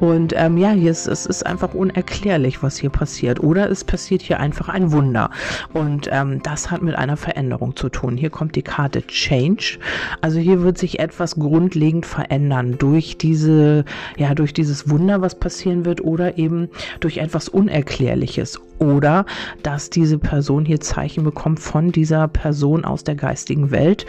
Und 0.00 0.34
ähm, 0.36 0.58
ja, 0.58 0.72
hier 0.72 0.90
ist, 0.90 1.06
es 1.06 1.24
ist 1.24 1.46
einfach 1.46 1.72
unerklärlich, 1.72 2.62
was 2.62 2.76
hier 2.76 2.90
passiert. 2.90 3.40
Oder 3.40 3.70
es 3.70 3.84
passiert 3.84 4.20
hier 4.20 4.40
einfach 4.40 4.68
ein 4.68 4.92
Wunder. 4.92 5.30
Und 5.72 6.08
ähm, 6.12 6.42
das 6.42 6.70
hat 6.70 6.82
mit 6.82 6.94
einer 6.96 7.16
Veränderung 7.16 7.76
zu 7.76 7.88
tun. 7.88 8.16
Hier 8.16 8.30
kommt 8.30 8.56
die 8.56 8.62
Karte 8.62 9.06
Change. 9.06 9.78
Also 10.20 10.38
hier 10.38 10.62
wird 10.62 10.76
sich 10.76 10.98
etwas 10.98 11.36
grundlegend 11.36 12.06
verändern 12.06 12.76
durch 12.78 13.16
diese, 13.16 13.84
ja, 14.16 14.34
durch 14.34 14.52
dieses 14.52 14.90
Wunder, 14.90 15.22
was 15.22 15.34
passieren 15.34 15.84
wird, 15.84 16.02
oder 16.02 16.38
eben 16.38 16.68
durch 17.00 17.18
etwas 17.18 17.48
Unerklärliches. 17.48 18.60
Oder 18.80 19.26
dass 19.62 19.90
diese 19.90 20.18
Person 20.18 20.64
hier 20.64 20.80
Zeichen 20.80 21.22
bekommt 21.22 21.60
von 21.60 21.92
dieser 21.92 22.26
Person 22.28 22.84
aus 22.84 23.04
der 23.04 23.14
geistigen 23.14 23.70
Welt. 23.70 24.06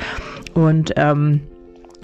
Und 0.53 0.93
ähm, 0.95 1.41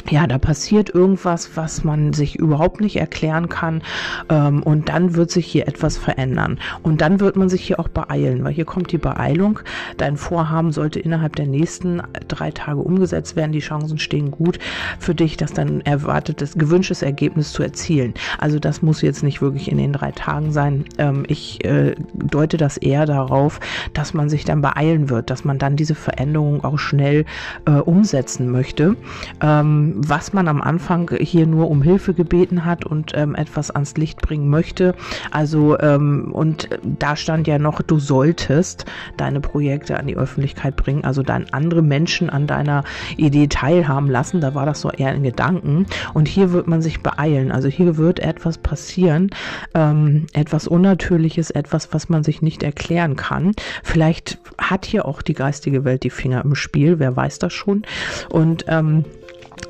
ja, 0.09 0.27
da 0.27 0.37
passiert 0.37 0.93
irgendwas, 0.93 1.51
was 1.55 1.83
man 1.83 2.13
sich 2.13 2.37
überhaupt 2.37 2.81
nicht 2.81 2.95
erklären 2.97 3.49
kann. 3.49 3.81
Ähm, 4.29 4.63
und 4.63 4.89
dann 4.89 5.15
wird 5.15 5.31
sich 5.31 5.45
hier 5.45 5.67
etwas 5.67 5.97
verändern. 5.97 6.59
Und 6.83 7.01
dann 7.01 7.19
wird 7.19 7.35
man 7.35 7.49
sich 7.49 7.63
hier 7.63 7.79
auch 7.79 7.87
beeilen, 7.87 8.43
weil 8.43 8.53
hier 8.53 8.65
kommt 8.65 8.91
die 8.91 8.97
Beeilung. 8.97 9.59
Dein 9.97 10.17
Vorhaben 10.17 10.71
sollte 10.71 10.99
innerhalb 10.99 11.35
der 11.35 11.47
nächsten 11.47 12.01
drei 12.27 12.51
Tage 12.51 12.79
umgesetzt 12.79 13.35
werden. 13.35 13.51
Die 13.51 13.59
Chancen 13.59 13.97
stehen 13.97 14.31
gut 14.31 14.59
für 14.99 15.13
dich, 15.13 15.37
das 15.37 15.53
dann 15.53 15.81
erwartetes, 15.81 16.55
gewünschtes 16.55 17.01
Ergebnis 17.01 17.51
zu 17.51 17.63
erzielen. 17.63 18.13
Also 18.37 18.59
das 18.59 18.81
muss 18.81 19.01
jetzt 19.01 19.23
nicht 19.23 19.41
wirklich 19.41 19.69
in 19.71 19.77
den 19.77 19.93
drei 19.93 20.11
Tagen 20.11 20.51
sein. 20.51 20.85
Ähm, 20.97 21.23
ich 21.27 21.63
äh, 21.65 21.95
deute 22.13 22.57
das 22.57 22.77
eher 22.77 23.05
darauf, 23.05 23.59
dass 23.93 24.13
man 24.13 24.29
sich 24.29 24.45
dann 24.45 24.61
beeilen 24.61 25.09
wird, 25.09 25.29
dass 25.29 25.43
man 25.43 25.57
dann 25.57 25.75
diese 25.75 25.95
Veränderung 25.95 26.63
auch 26.63 26.79
schnell 26.79 27.25
äh, 27.65 27.71
umsetzen 27.71 28.49
möchte. 28.49 28.95
Ähm, 29.41 29.96
was 29.97 30.33
man 30.33 30.47
am 30.47 30.61
Anfang 30.61 31.11
hier 31.19 31.47
nur 31.47 31.69
um 31.69 31.81
Hilfe 31.81 32.13
gebeten 32.13 32.65
hat 32.65 32.85
und 32.85 33.11
ähm, 33.15 33.35
etwas 33.35 33.71
ans 33.71 33.95
Licht 33.97 34.21
bringen 34.21 34.49
möchte. 34.49 34.95
Also 35.31 35.77
ähm, 35.79 36.29
und 36.31 36.69
da 36.83 37.15
stand 37.15 37.47
ja 37.47 37.59
noch, 37.59 37.81
du 37.81 37.99
solltest 37.99 38.85
deine 39.17 39.41
Projekte 39.41 39.97
an 39.97 40.07
die 40.07 40.15
Öffentlichkeit 40.15 40.75
bringen, 40.75 41.03
also 41.03 41.23
dann 41.23 41.47
andere 41.51 41.81
Menschen 41.81 42.29
an 42.29 42.47
deiner 42.47 42.83
Idee 43.17 43.47
teilhaben 43.47 44.09
lassen. 44.09 44.41
Da 44.41 44.55
war 44.55 44.65
das 44.65 44.81
so 44.81 44.89
eher 44.89 45.13
in 45.13 45.23
Gedanken. 45.23 45.85
Und 46.13 46.27
hier 46.27 46.51
wird 46.51 46.67
man 46.67 46.81
sich 46.81 47.01
beeilen. 47.01 47.51
Also 47.51 47.67
hier 47.67 47.97
wird 47.97 48.19
etwas 48.19 48.57
passieren, 48.57 49.29
ähm, 49.73 50.27
etwas 50.33 50.67
Unnatürliches, 50.67 51.51
etwas, 51.51 51.93
was 51.93 52.09
man 52.09 52.23
sich 52.23 52.41
nicht 52.41 52.63
erklären 52.63 53.15
kann. 53.15 53.53
Vielleicht 53.83 54.39
hat 54.57 54.85
hier 54.85 55.05
auch 55.05 55.21
die 55.21 55.33
geistige 55.33 55.85
Welt 55.85 56.03
die 56.03 56.09
Finger 56.09 56.43
im 56.43 56.55
Spiel, 56.55 56.99
wer 56.99 57.15
weiß 57.15 57.39
das 57.39 57.53
schon. 57.53 57.83
Und 58.29 58.65
ähm, 58.67 59.05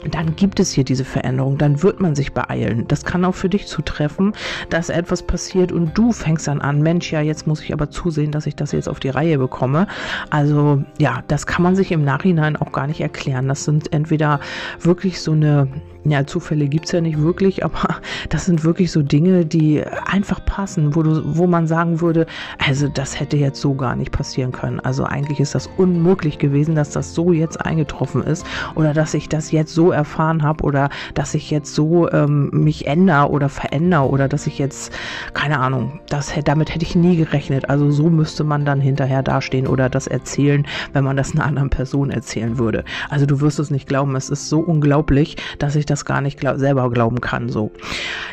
dann 0.09 0.35
gibt 0.35 0.59
es 0.59 0.71
hier 0.71 0.83
diese 0.83 1.05
Veränderung, 1.05 1.57
dann 1.57 1.83
wird 1.83 1.99
man 1.99 2.15
sich 2.15 2.33
beeilen. 2.33 2.87
Das 2.87 3.03
kann 3.05 3.25
auch 3.25 3.35
für 3.35 3.49
dich 3.49 3.67
zutreffen, 3.67 4.33
dass 4.69 4.89
etwas 4.89 5.23
passiert 5.23 5.71
und 5.71 5.97
du 5.97 6.11
fängst 6.11 6.47
dann 6.47 6.61
an, 6.61 6.81
Mensch, 6.81 7.11
ja, 7.11 7.21
jetzt 7.21 7.47
muss 7.47 7.61
ich 7.61 7.73
aber 7.73 7.89
zusehen, 7.89 8.31
dass 8.31 8.45
ich 8.45 8.55
das 8.55 8.71
jetzt 8.71 8.89
auf 8.89 8.99
die 8.99 9.09
Reihe 9.09 9.37
bekomme. 9.37 9.87
Also 10.29 10.83
ja, 10.99 11.23
das 11.27 11.47
kann 11.47 11.63
man 11.63 11.75
sich 11.75 11.91
im 11.91 12.03
Nachhinein 12.03 12.55
auch 12.55 12.71
gar 12.71 12.87
nicht 12.87 13.01
erklären. 13.01 13.47
Das 13.47 13.65
sind 13.65 13.93
entweder 13.93 14.39
wirklich 14.79 15.21
so 15.21 15.31
eine 15.31 15.67
ja, 16.09 16.25
Zufälle 16.25 16.67
gibt's 16.67 16.91
ja 16.91 17.01
nicht 17.01 17.21
wirklich, 17.21 17.63
aber 17.65 17.97
das 18.29 18.45
sind 18.45 18.63
wirklich 18.63 18.91
so 18.91 19.01
Dinge, 19.01 19.45
die 19.45 19.83
einfach 20.05 20.43
passen, 20.45 20.95
wo, 20.95 21.03
du, 21.03 21.21
wo 21.25 21.47
man 21.47 21.67
sagen 21.67 22.01
würde, 22.01 22.25
also 22.65 22.87
das 22.87 23.19
hätte 23.19 23.37
jetzt 23.37 23.61
so 23.61 23.75
gar 23.75 23.95
nicht 23.95 24.11
passieren 24.11 24.51
können. 24.51 24.79
Also 24.79 25.03
eigentlich 25.03 25.39
ist 25.39 25.55
das 25.55 25.69
unmöglich 25.77 26.39
gewesen, 26.39 26.75
dass 26.75 26.91
das 26.91 27.13
so 27.13 27.31
jetzt 27.31 27.65
eingetroffen 27.65 28.23
ist 28.23 28.45
oder 28.75 28.93
dass 28.93 29.13
ich 29.13 29.29
das 29.29 29.51
jetzt 29.51 29.73
so 29.73 29.91
erfahren 29.91 30.43
habe 30.43 30.63
oder 30.63 30.89
dass 31.13 31.33
ich 31.33 31.51
jetzt 31.51 31.73
so 31.73 32.09
ähm, 32.11 32.49
mich 32.51 32.87
ändere 32.87 33.29
oder 33.29 33.49
verändere 33.49 34.09
oder 34.09 34.27
dass 34.27 34.47
ich 34.47 34.57
jetzt, 34.57 34.91
keine 35.33 35.59
Ahnung, 35.59 35.99
das, 36.09 36.33
damit 36.45 36.73
hätte 36.73 36.85
ich 36.85 36.95
nie 36.95 37.17
gerechnet. 37.17 37.69
Also 37.69 37.91
so 37.91 38.09
müsste 38.09 38.43
man 38.43 38.65
dann 38.65 38.81
hinterher 38.81 39.23
dastehen 39.23 39.67
oder 39.67 39.89
das 39.89 40.07
erzählen, 40.07 40.65
wenn 40.93 41.03
man 41.03 41.17
das 41.17 41.33
einer 41.33 41.45
anderen 41.45 41.69
Person 41.69 42.09
erzählen 42.09 42.57
würde. 42.57 42.83
Also 43.09 43.25
du 43.25 43.41
wirst 43.41 43.59
es 43.59 43.71
nicht 43.71 43.87
glauben, 43.87 44.15
es 44.15 44.29
ist 44.29 44.49
so 44.49 44.59
unglaublich, 44.59 45.37
dass 45.59 45.75
ich 45.75 45.85
das 45.85 45.96
das 45.97 46.05
gar 46.05 46.21
nicht 46.21 46.39
glaub, 46.39 46.57
selber 46.57 46.89
glauben 46.91 47.21
kann. 47.21 47.49
So. 47.49 47.71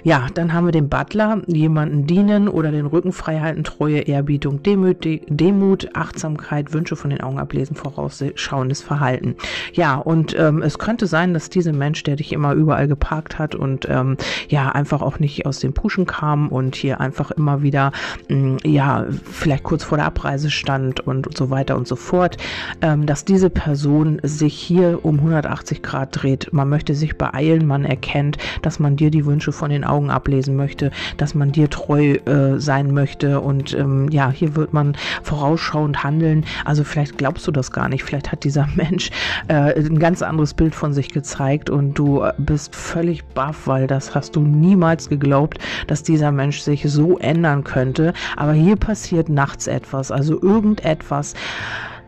Ja, 0.03 0.27
dann 0.35 0.53
haben 0.53 0.67
wir 0.67 0.73
den 0.73 0.89
Butler, 0.89 1.41
jemanden 1.47 2.07
dienen 2.07 2.49
oder 2.49 2.71
den 2.71 2.87
Rücken 2.87 3.13
frei 3.13 3.41
halten, 3.41 3.65
Treue, 3.65 4.01
Ehrbietung, 4.01 4.63
Demut, 4.63 5.07
Demut, 5.29 5.89
Achtsamkeit, 5.95 6.75
Wünsche 6.75 6.97
von 6.97 7.11
den 7.11 7.23
Augen 7.23 7.39
ablesen, 7.39 7.75
vorausschauendes 7.75 8.83
Verhalten. 8.83 9.37
Ja, 9.73 9.97
und 9.97 10.39
ähm, 10.39 10.61
es 10.61 10.79
könnte 10.79 11.07
sein, 11.07 11.33
dass 11.33 11.49
dieser 11.49 11.73
Mensch, 11.73 12.03
der 12.03 12.17
dich 12.17 12.33
immer 12.33 12.53
überall 12.53 12.87
geparkt 12.87 13.39
hat 13.39 13.55
und 13.55 13.89
ähm, 13.89 14.17
ja, 14.49 14.69
einfach 14.69 15.01
auch 15.01 15.19
nicht 15.19 15.47
aus 15.47 15.61
den 15.61 15.73
Puschen 15.73 16.05
kam 16.07 16.49
und 16.49 16.77
hier 16.77 17.01
einfach 17.01 17.31
immer 17.31 17.63
wieder, 17.63 17.93
mh, 18.29 18.37
mm, 18.37 18.57
ja, 18.65 19.07
vielleicht 19.25 19.65
kurz 19.65 19.85
vor 19.85 19.97
der 19.97 20.07
Abreise 20.07 20.51
stand 20.51 21.01
und 21.01 21.35
so 21.37 21.49
weiter 21.49 21.77
und 21.77 21.89
so 21.89 21.97
fort, 21.97 22.37
ähm, 22.83 23.07
dass 23.07 23.25
diese 23.25 23.49
Person 23.49 24.21
sich 24.23 24.55
hier 24.55 25.05
um 25.05 25.17
180 25.17 25.83
Grad 25.83 26.11
dreht. 26.13 26.53
Man 26.53 26.69
möchte 26.69 26.95
sich 26.95 27.17
beeilen 27.17 27.44
Zielen 27.45 27.67
man 27.67 27.85
erkennt, 27.85 28.39
dass 28.63 28.79
man 28.79 28.97
dir 28.97 29.11
die 29.11 29.27
Wünsche 29.27 29.53
von 29.53 29.69
den 29.69 29.85
Augen 29.85 30.11
ablesen 30.11 30.57
möchte, 30.57 30.91
dass 31.19 31.35
man 31.35 31.53
dir 31.53 31.69
treu 31.69 32.15
äh, 32.15 32.59
sein 32.59 32.95
möchte 32.95 33.41
und 33.41 33.75
ähm, 33.75 34.09
ja, 34.11 34.31
hier 34.31 34.57
wird 34.57 34.73
man 34.73 34.97
vorausschauend 35.23 36.03
handeln. 36.03 36.47
Also 36.65 36.85
vielleicht 36.85 37.19
glaubst 37.19 37.47
du 37.47 37.51
das 37.51 37.71
gar 37.71 37.91
nicht, 37.91 38.03
vielleicht 38.03 38.33
hat 38.33 38.45
dieser 38.45 38.67
Mensch 38.77 39.11
äh, 39.49 39.79
ein 39.79 39.99
ganz 39.99 40.23
anderes 40.23 40.55
Bild 40.55 40.75
von 40.75 40.95
sich 40.95 41.11
gezeigt 41.11 41.69
und 41.69 41.99
du 41.99 42.25
bist 42.39 42.75
völlig 42.75 43.25
baff, 43.27 43.67
weil 43.67 43.87
das 43.87 44.15
hast 44.15 44.37
du 44.37 44.41
niemals 44.41 45.11
geglaubt, 45.11 45.59
dass 45.87 46.03
dieser 46.03 46.33
Mensch 46.33 46.61
sich 46.61 46.85
so 46.91 47.19
ändern 47.19 47.63
könnte. 47.63 48.15
Aber 48.37 48.55
hier 48.55 48.77
passiert 48.77 49.29
nachts 49.29 49.67
etwas, 49.67 50.11
also 50.11 50.41
irgendetwas 50.41 51.35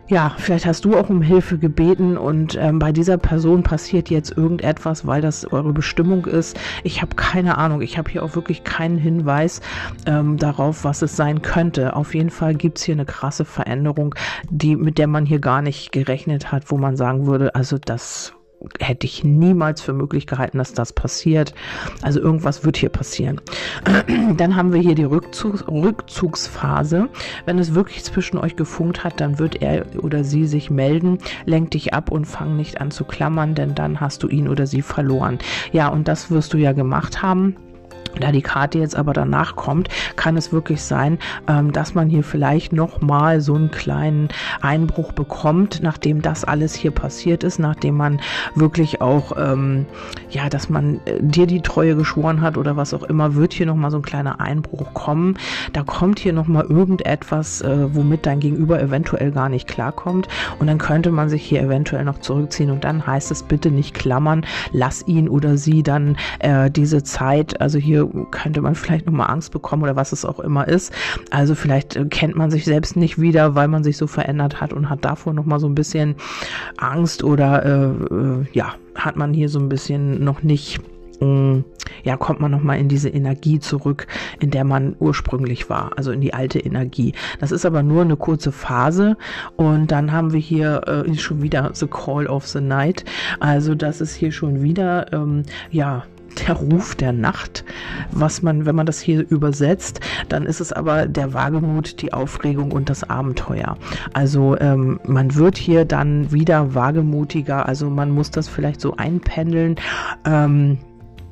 ja, 0.09 0.35
vielleicht 0.39 0.67
hast 0.67 0.85
du 0.85 0.97
auch 0.97 1.11
um 1.11 1.21
Hilfe 1.21 1.59
gebeten 1.59 2.17
und 2.17 2.57
ähm, 2.61 2.79
bei 2.79 2.93
dieser 2.93 3.19
Person 3.19 3.65
passiert 3.65 4.09
jetzt 4.09 4.37
irgendetwas, 4.37 5.05
weil 5.07 5.21
das 5.21 5.51
eure 5.51 5.73
Bestimmung 5.73 6.27
ist. 6.27 6.59
Ich 6.85 7.03
habe 7.03 7.17
keine 7.17 7.59
Ahnung. 7.59 7.83
Ich 7.83 7.99
habe 7.99 8.11
hier 8.11 8.23
auch 8.23 8.37
wirklich 8.37 8.63
keinen 8.63 8.99
Hinweis 8.99 9.61
ähm, 10.07 10.37
darauf, 10.37 10.85
was 10.85 11.03
es 11.03 11.17
sein 11.17 11.43
könnte. 11.43 11.97
Auf 11.97 12.15
jeden 12.15 12.31
Fall 12.31 12.55
gibt's 12.55 12.85
hier 12.85 12.95
eine 12.95 13.05
krasse 13.05 13.45
Veränderung, 13.45 14.15
die 14.49 14.77
mit 14.77 14.99
der 14.99 15.09
man 15.09 15.27
hier 15.27 15.41
gar 15.41 15.61
nicht 15.61 15.91
gerechnet 15.91 16.53
hat, 16.53 16.71
wo 16.71 16.79
man 16.79 16.97
sagen 16.97 17.27
würde, 17.27 17.57
also 17.57 17.77
das 17.77 18.36
hätte 18.81 19.07
ich 19.07 19.23
niemals 19.25 19.81
für 19.81 19.93
möglich 19.93 20.27
gehalten, 20.27 20.59
dass 20.59 20.73
das 20.73 20.93
passiert. 20.93 21.55
Also 22.03 22.21
irgendwas 22.21 22.65
wird 22.65 22.77
hier 22.77 22.89
passieren. 22.89 23.41
Dann 24.37 24.57
haben 24.57 24.73
wir 24.73 24.81
hier 24.81 24.95
die 24.95 25.05
Rückzug, 25.05 25.69
Rückzugsphase. 25.69 27.09
Wenn 27.45 27.59
es 27.59 27.75
wirklich 27.75 28.05
zwischen 28.05 28.39
euch 28.39 28.57
gefunkt 28.57 29.05
hat, 29.05 29.21
dann 29.21 29.39
wird 29.39 29.63
er 29.63 29.87
oder 30.03 30.25
sie 30.25 30.47
sich 30.47 30.71
melden, 30.71 31.19
lenk 31.45 31.73
dich 31.73 31.95
ab 31.95 32.11
und 32.11 32.25
fang 32.25 32.57
nicht 32.57 32.81
an 32.81 32.91
zu 32.91 33.05
klammern, 33.05 33.55
denn 33.55 33.75
dann 33.75 34.01
hast 34.01 34.23
du 34.23 34.29
ihn 34.29 34.49
oder 34.49 34.67
sie 34.67 34.83
verloren. 34.83 35.39
Ja, 35.73 35.89
und 35.89 36.09
das 36.09 36.31
wirst 36.31 36.53
du 36.53 36.59
ja 36.59 36.73
gemacht 36.73 37.23
haben. 37.23 37.57
Da 38.21 38.33
die 38.33 38.43
Karte 38.43 38.79
jetzt 38.79 38.97
aber 38.97 39.13
danach 39.13 39.57
kommt, 39.57 39.89
kann 40.17 40.37
es 40.37 40.53
wirklich 40.53 40.83
sein, 40.83 41.19
ähm, 41.49 41.73
dass 41.73 41.95
man 41.95 42.09
hier 42.09 42.23
vielleicht 42.23 42.73
nochmal 42.73 43.41
so 43.41 43.55
einen 43.55 43.71
kleinen 43.71 44.29
Einbruch 44.61 45.13
bekommt, 45.13 45.81
nachdem 45.83 46.23
das 46.23 46.45
alles 46.45 46.75
hier 46.75 46.91
passiert 46.91 47.45
ist, 47.45 47.59
nachdem 47.59 47.97
man 47.97 48.21
wirklich 48.55 49.01
auch, 49.01 49.33
ähm, 49.37 49.87
ja, 50.31 50.49
dass 50.49 50.69
man 50.69 51.01
äh, 51.05 51.21
dir 51.21 51.47
die 51.47 51.61
Treue 51.61 51.97
geschworen 51.97 52.41
hat 52.41 52.57
oder 52.57 52.77
was 52.77 52.95
auch 52.95 53.03
immer, 53.03 53.35
wird 53.35 53.53
hier 53.53 53.67
nochmal 53.67 53.91
so 53.91 53.99
ein 53.99 54.03
kleiner 54.03 54.41
Einbruch 54.41 54.95
kommen. 54.95 55.37
Da 55.73 55.83
kommt 55.83 56.19
hier 56.19 56.33
nochmal 56.33 56.65
irgendetwas, 56.69 57.61
äh, 57.61 57.95
womit 57.95 58.27
dein 58.27 58.41
Gegenüber 58.41 58.81
eventuell 58.81 59.31
gar 59.33 59.49
nicht 59.49 59.67
klarkommt 59.69 60.29
und 60.59 60.67
dann 60.67 60.79
könnte 60.79 61.11
man 61.11 61.29
sich 61.29 61.43
hier 61.43 61.63
eventuell 61.63 62.05
noch 62.05 62.21
zurückziehen 62.21 62.71
und 62.71 62.85
dann 62.85 63.07
heißt 63.07 63.31
es 63.31 63.43
bitte 63.43 63.71
nicht 63.71 63.95
klammern, 63.95 64.47
lass 64.73 65.07
ihn 65.07 65.29
oder 65.29 65.57
sie 65.57 65.83
dann 65.83 66.17
äh, 66.39 66.71
diese 66.71 67.03
Zeit, 67.03 67.61
also 67.61 67.79
hier 67.79 68.06
könnte 68.31 68.61
man 68.61 68.75
vielleicht 68.75 69.07
nochmal 69.07 69.31
Angst 69.31 69.53
bekommen 69.53 69.83
oder 69.83 69.97
was 69.97 70.13
es 70.13 70.25
auch 70.25 70.41
immer 70.41 70.67
ist. 70.69 70.93
Also 71.31 71.55
vielleicht 71.55 71.97
äh, 71.97 72.05
kennt 72.07 72.37
man 72.37 72.51
sich 72.51 72.65
selbst 72.65 72.97
nicht 72.97 73.21
wieder, 73.21 73.55
weil 73.55 73.69
man 73.69 73.85
sich 73.85 73.97
so 73.97 74.07
verändert 74.07 74.61
hat 74.61 74.73
und 74.73 74.91
hat 74.91 75.05
davor 75.05 75.33
nochmal 75.33 75.61
so 75.61 75.69
ein 75.69 75.75
bisschen 75.75 76.17
Angst 76.77 77.25
oder 77.25 77.65
äh, 77.65 78.15
äh, 78.15 78.45
ja, 78.53 78.75
hat 78.95 79.17
man 79.17 79.33
hier 79.33 79.49
so 79.49 79.59
ein 79.59 79.69
bisschen 79.69 80.23
noch 80.23 80.43
nicht 80.43 80.81
mm, 81.21 81.61
ja, 82.05 82.17
kommt 82.17 82.41
man 82.41 82.51
nochmal 82.51 82.79
in 82.79 82.89
diese 82.89 83.09
Energie 83.09 83.59
zurück, 83.59 84.07
in 84.41 84.51
der 84.51 84.65
man 84.65 84.97
ursprünglich 84.99 85.69
war, 85.69 85.91
also 85.97 86.13
in 86.13 86.21
die 86.21 86.35
alte 86.35 86.59
Energie. 86.59 87.15
Das 87.41 87.53
ist 87.53 87.65
aber 87.65 87.83
nur 87.83 88.03
eine 88.03 88.17
kurze 88.17 88.53
Phase 88.53 89.17
und 89.57 89.91
dann 89.91 90.13
haben 90.13 90.33
wir 90.33 90.41
hier 90.41 90.83
äh, 90.87 91.15
schon 91.17 91.43
wieder 91.43 91.71
The 91.75 91.87
Call 91.87 92.27
of 92.27 92.47
the 92.47 92.61
Night. 92.61 93.05
Also 93.41 93.75
das 93.75 94.01
ist 94.01 94.15
hier 94.15 94.33
schon 94.33 94.63
wieder, 94.63 95.13
ähm, 95.13 95.43
ja, 95.71 96.05
der 96.37 96.55
Ruf 96.55 96.95
der 96.95 97.13
Nacht, 97.13 97.65
was 98.11 98.43
man, 98.43 98.67
wenn 98.67 98.75
man 98.75 98.87
das 98.87 99.01
hier 99.01 99.29
übersetzt, 99.29 100.01
dann 100.29 100.47
ist 100.47 100.61
es 100.61 100.73
aber 100.73 101.07
der 101.07 101.35
Wagemut, 101.35 102.03
die 102.03 102.13
Aufregung 102.13 102.73
und 102.73 102.91
das 102.91 103.09
Abenteuer. 103.09 103.77
Also 104.13 104.57
ähm, 104.59 105.01
man 105.05 105.35
wird 105.35 105.57
hier 105.57 105.85
dann 105.85 106.33
wieder 106.33 106.75
wagemutiger, 106.75 107.67
also 107.67 107.91
man 107.91 108.11
muss 108.11 108.31
das 108.31 108.49
vielleicht 108.49 108.81
so 108.81 108.97
einpendeln. 108.97 109.77
Ähm, 110.25 110.79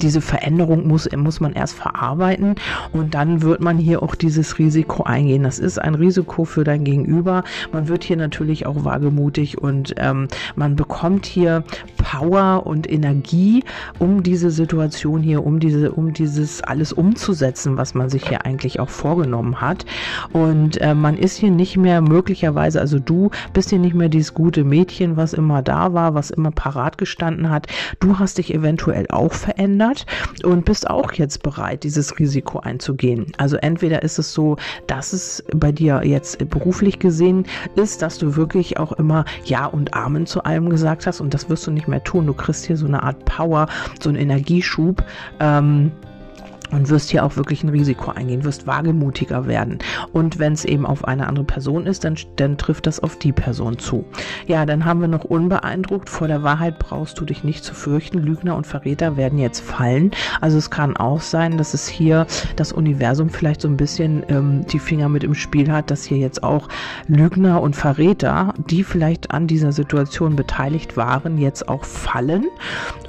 diese 0.00 0.20
Veränderung 0.20 0.86
muss, 0.86 1.08
muss 1.16 1.40
man 1.40 1.52
erst 1.52 1.74
verarbeiten 1.74 2.56
und 2.92 3.14
dann 3.14 3.42
wird 3.42 3.60
man 3.60 3.78
hier 3.78 4.02
auch 4.02 4.14
dieses 4.14 4.58
Risiko 4.58 5.04
eingehen. 5.04 5.44
Das 5.44 5.58
ist 5.58 5.78
ein 5.78 5.94
Risiko 5.94 6.44
für 6.44 6.64
dein 6.64 6.84
Gegenüber. 6.84 7.44
Man 7.72 7.88
wird 7.88 8.04
hier 8.04 8.16
natürlich 8.16 8.66
auch 8.66 8.84
wagemutig 8.84 9.58
und 9.58 9.94
ähm, 9.98 10.28
man 10.56 10.76
bekommt 10.76 11.26
hier 11.26 11.64
Power 11.96 12.66
und 12.66 12.90
Energie, 12.90 13.64
um 13.98 14.22
diese 14.22 14.50
Situation 14.50 15.22
hier, 15.22 15.44
um 15.44 15.60
diese, 15.60 15.92
um 15.92 16.12
dieses 16.12 16.62
alles 16.62 16.92
umzusetzen, 16.92 17.76
was 17.76 17.94
man 17.94 18.10
sich 18.10 18.28
hier 18.28 18.44
eigentlich 18.44 18.80
auch 18.80 18.90
vorgenommen 18.90 19.60
hat. 19.60 19.86
Und 20.32 20.80
äh, 20.80 20.94
man 20.94 21.16
ist 21.16 21.36
hier 21.36 21.50
nicht 21.50 21.76
mehr 21.76 22.00
möglicherweise, 22.00 22.80
also 22.80 22.98
du 22.98 23.30
bist 23.52 23.70
hier 23.70 23.78
nicht 23.78 23.94
mehr 23.94 24.08
dieses 24.08 24.34
gute 24.34 24.64
Mädchen, 24.64 25.16
was 25.16 25.32
immer 25.32 25.62
da 25.62 25.92
war, 25.92 26.14
was 26.14 26.30
immer 26.30 26.50
parat 26.50 26.98
gestanden 26.98 27.50
hat. 27.50 27.68
Du 28.00 28.18
hast 28.18 28.38
dich 28.38 28.52
eventuell 28.52 29.06
auch 29.08 29.32
verändert 29.32 29.83
verändert 29.84 30.06
und 30.44 30.64
bist 30.64 30.88
auch 30.88 31.12
jetzt 31.12 31.42
bereit, 31.42 31.84
dieses 31.84 32.18
Risiko 32.18 32.60
einzugehen. 32.60 33.32
Also 33.38 33.56
entweder 33.56 34.02
ist 34.02 34.18
es 34.18 34.32
so, 34.32 34.56
dass 34.86 35.12
es 35.12 35.44
bei 35.54 35.72
dir 35.72 36.02
jetzt 36.04 36.38
beruflich 36.50 36.98
gesehen 36.98 37.46
ist, 37.76 38.02
dass 38.02 38.18
du 38.18 38.36
wirklich 38.36 38.78
auch 38.78 38.92
immer 38.92 39.24
Ja 39.44 39.66
und 39.66 39.94
Amen 39.94 40.26
zu 40.26 40.42
allem 40.44 40.70
gesagt 40.70 41.06
hast 41.06 41.20
und 41.20 41.34
das 41.34 41.48
wirst 41.48 41.66
du 41.66 41.70
nicht 41.70 41.88
mehr 41.88 42.02
tun. 42.02 42.26
Du 42.26 42.34
kriegst 42.34 42.66
hier 42.66 42.76
so 42.76 42.86
eine 42.86 43.02
Art 43.02 43.24
Power, 43.24 43.66
so 44.00 44.08
einen 44.08 44.18
Energieschub. 44.18 45.02
Ähm, 45.40 45.92
und 46.74 46.88
wirst 46.88 47.10
hier 47.10 47.24
auch 47.24 47.36
wirklich 47.36 47.62
ein 47.62 47.68
Risiko 47.68 48.10
eingehen, 48.10 48.44
wirst 48.44 48.66
wagemutiger 48.66 49.46
werden. 49.46 49.78
Und 50.12 50.38
wenn 50.38 50.52
es 50.52 50.64
eben 50.64 50.84
auf 50.86 51.04
eine 51.04 51.28
andere 51.28 51.44
Person 51.44 51.86
ist, 51.86 52.04
dann, 52.04 52.16
dann 52.36 52.58
trifft 52.58 52.86
das 52.86 53.00
auf 53.00 53.16
die 53.18 53.32
Person 53.32 53.78
zu. 53.78 54.04
Ja, 54.46 54.66
dann 54.66 54.84
haben 54.84 55.00
wir 55.00 55.08
noch 55.08 55.24
unbeeindruckt. 55.24 56.10
Vor 56.10 56.28
der 56.28 56.42
Wahrheit 56.42 56.78
brauchst 56.78 57.18
du 57.20 57.24
dich 57.24 57.44
nicht 57.44 57.64
zu 57.64 57.74
fürchten. 57.74 58.18
Lügner 58.18 58.56
und 58.56 58.66
Verräter 58.66 59.16
werden 59.16 59.38
jetzt 59.38 59.60
fallen. 59.60 60.10
Also 60.40 60.58
es 60.58 60.70
kann 60.70 60.96
auch 60.96 61.20
sein, 61.20 61.56
dass 61.58 61.74
es 61.74 61.86
hier 61.86 62.26
das 62.56 62.72
Universum 62.72 63.30
vielleicht 63.30 63.60
so 63.60 63.68
ein 63.68 63.76
bisschen 63.76 64.24
ähm, 64.28 64.66
die 64.66 64.78
Finger 64.78 65.08
mit 65.08 65.24
im 65.24 65.34
Spiel 65.34 65.70
hat, 65.70 65.90
dass 65.90 66.04
hier 66.04 66.18
jetzt 66.18 66.42
auch 66.42 66.68
Lügner 67.06 67.62
und 67.62 67.76
Verräter, 67.76 68.52
die 68.68 68.82
vielleicht 68.82 69.30
an 69.30 69.46
dieser 69.46 69.72
Situation 69.72 70.36
beteiligt 70.36 70.96
waren, 70.96 71.38
jetzt 71.38 71.68
auch 71.68 71.84
fallen. 71.84 72.46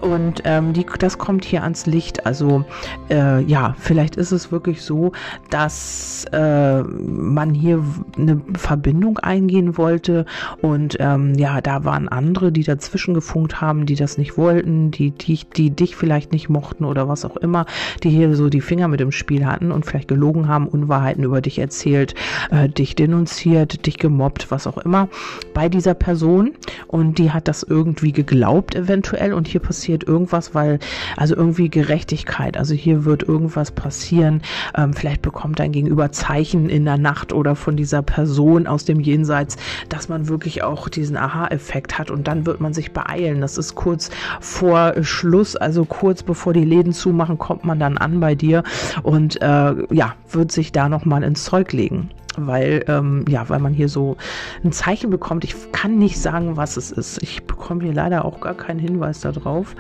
Und 0.02 0.42
ähm, 0.46 0.74
die, 0.74 0.86
das 1.00 1.18
kommt 1.18 1.46
hier 1.46 1.64
ans 1.64 1.86
Licht. 1.86 2.26
Also 2.26 2.64
äh, 3.10 3.42
ja, 3.44 3.55
ja, 3.56 3.74
vielleicht 3.80 4.18
ist 4.18 4.34
es 4.34 4.52
wirklich 4.52 4.82
so, 4.82 5.14
dass 5.50 6.26
äh, 6.34 6.84
man 6.84 7.54
hier 7.54 7.82
eine 8.18 8.42
Verbindung 8.58 9.18
eingehen 9.20 9.78
wollte 9.78 10.26
und 10.62 10.98
ähm, 11.00 11.36
ja, 11.36 11.62
da 11.62 11.86
waren 11.86 12.10
andere, 12.10 12.52
die 12.52 12.64
dazwischen 12.64 13.14
gefunkt 13.14 13.62
haben, 13.62 13.86
die 13.86 13.96
das 13.96 14.18
nicht 14.18 14.38
wollten, 14.38 14.92
die, 14.92 15.12
die, 15.12 15.40
die 15.56 15.70
dich 15.70 15.96
vielleicht 15.96 16.34
nicht 16.34 16.50
mochten 16.50 16.84
oder 16.84 17.08
was 17.08 17.24
auch 17.24 17.38
immer, 17.38 17.66
die 18.04 18.10
hier 18.10 18.36
so 18.36 18.50
die 18.50 18.60
Finger 18.60 18.90
mit 18.90 19.00
im 19.00 19.14
Spiel 19.14 19.46
hatten 19.46 19.72
und 19.72 19.86
vielleicht 19.86 20.10
gelogen 20.10 20.50
haben, 20.50 20.68
Unwahrheiten 20.68 21.24
über 21.24 21.40
dich 21.40 21.58
erzählt, 21.58 22.14
äh, 22.52 22.68
dich 22.68 22.94
denunziert, 22.96 23.86
dich 23.86 23.98
gemobbt, 24.00 24.52
was 24.52 24.68
auch 24.68 24.80
immer 24.80 25.08
bei 25.54 25.70
dieser 25.70 25.94
Person. 25.94 26.52
Und 26.88 27.20
die 27.20 27.32
hat 27.32 27.48
das 27.48 27.64
irgendwie 27.64 28.12
geglaubt 28.12 28.76
eventuell. 28.76 29.32
Und 29.32 29.48
hier 29.48 29.62
passiert 29.62 30.04
irgendwas, 30.04 30.54
weil 30.54 30.80
also 31.16 31.38
irgendwie 31.38 31.70
Gerechtigkeit, 31.70 32.58
also 32.58 32.74
hier 32.74 33.06
wird 33.06 33.24
irgendwie 33.24 33.35
irgendwas 33.36 33.72
passieren. 33.72 34.42
Ähm, 34.78 34.94
vielleicht 34.94 35.22
bekommt 35.22 35.60
dein 35.60 35.74
Gegenüber 35.74 36.14
Zeichen 36.14 36.70
in 36.70 36.86
der 36.86 36.98
Nacht 36.98 37.34
oder 37.34 37.56
von 37.56 37.76
dieser 37.76 38.02
Person 38.02 38.66
aus 38.66 38.86
dem 38.86 39.02
Jenseits, 39.02 39.58
dass 39.90 40.08
man 40.08 40.30
wirklich 40.30 40.64
auch 40.64 40.88
diesen 40.88 41.18
Aha-Effekt 41.18 42.00
hat 42.00 42.12
und 42.12 42.28
dann 42.28 42.46
wird 42.46 42.62
man 42.62 42.74
sich 42.74 42.94
beeilen. 42.94 43.42
Das 43.42 43.58
ist 43.58 43.76
kurz 43.76 44.10
vor 44.40 44.94
Schluss, 45.02 45.58
also 45.58 45.84
kurz 45.84 46.24
bevor 46.24 46.54
die 46.54 46.64
Läden 46.64 46.94
zumachen, 46.94 47.38
kommt 47.38 47.66
man 47.66 47.78
dann 47.78 47.98
an 47.98 48.22
bei 48.22 48.36
dir 48.36 48.64
und 49.04 49.42
äh, 49.42 49.74
ja, 49.94 50.16
wird 50.32 50.54
sich 50.54 50.72
da 50.72 50.88
nochmal 50.88 51.24
ins 51.24 51.44
Zeug 51.44 51.74
legen 51.74 52.10
weil 52.38 52.84
ähm, 52.88 53.26
ja, 53.28 53.48
weil 53.50 53.60
man 53.60 53.74
hier 53.74 53.90
so 53.90 54.18
ein 54.64 54.72
Zeichen 54.72 55.10
bekommt. 55.10 55.44
Ich 55.44 55.56
kann 55.72 55.98
nicht 55.98 56.20
sagen, 56.20 56.58
was 56.58 56.78
es 56.78 56.92
ist. 56.92 57.22
Ich 57.22 57.44
bekomme 57.44 57.84
hier 57.84 57.94
leider 57.94 58.26
auch 58.26 58.40
gar 58.40 58.54
keinen 58.54 58.80
Hinweis 58.80 59.22
darauf. 59.22 59.76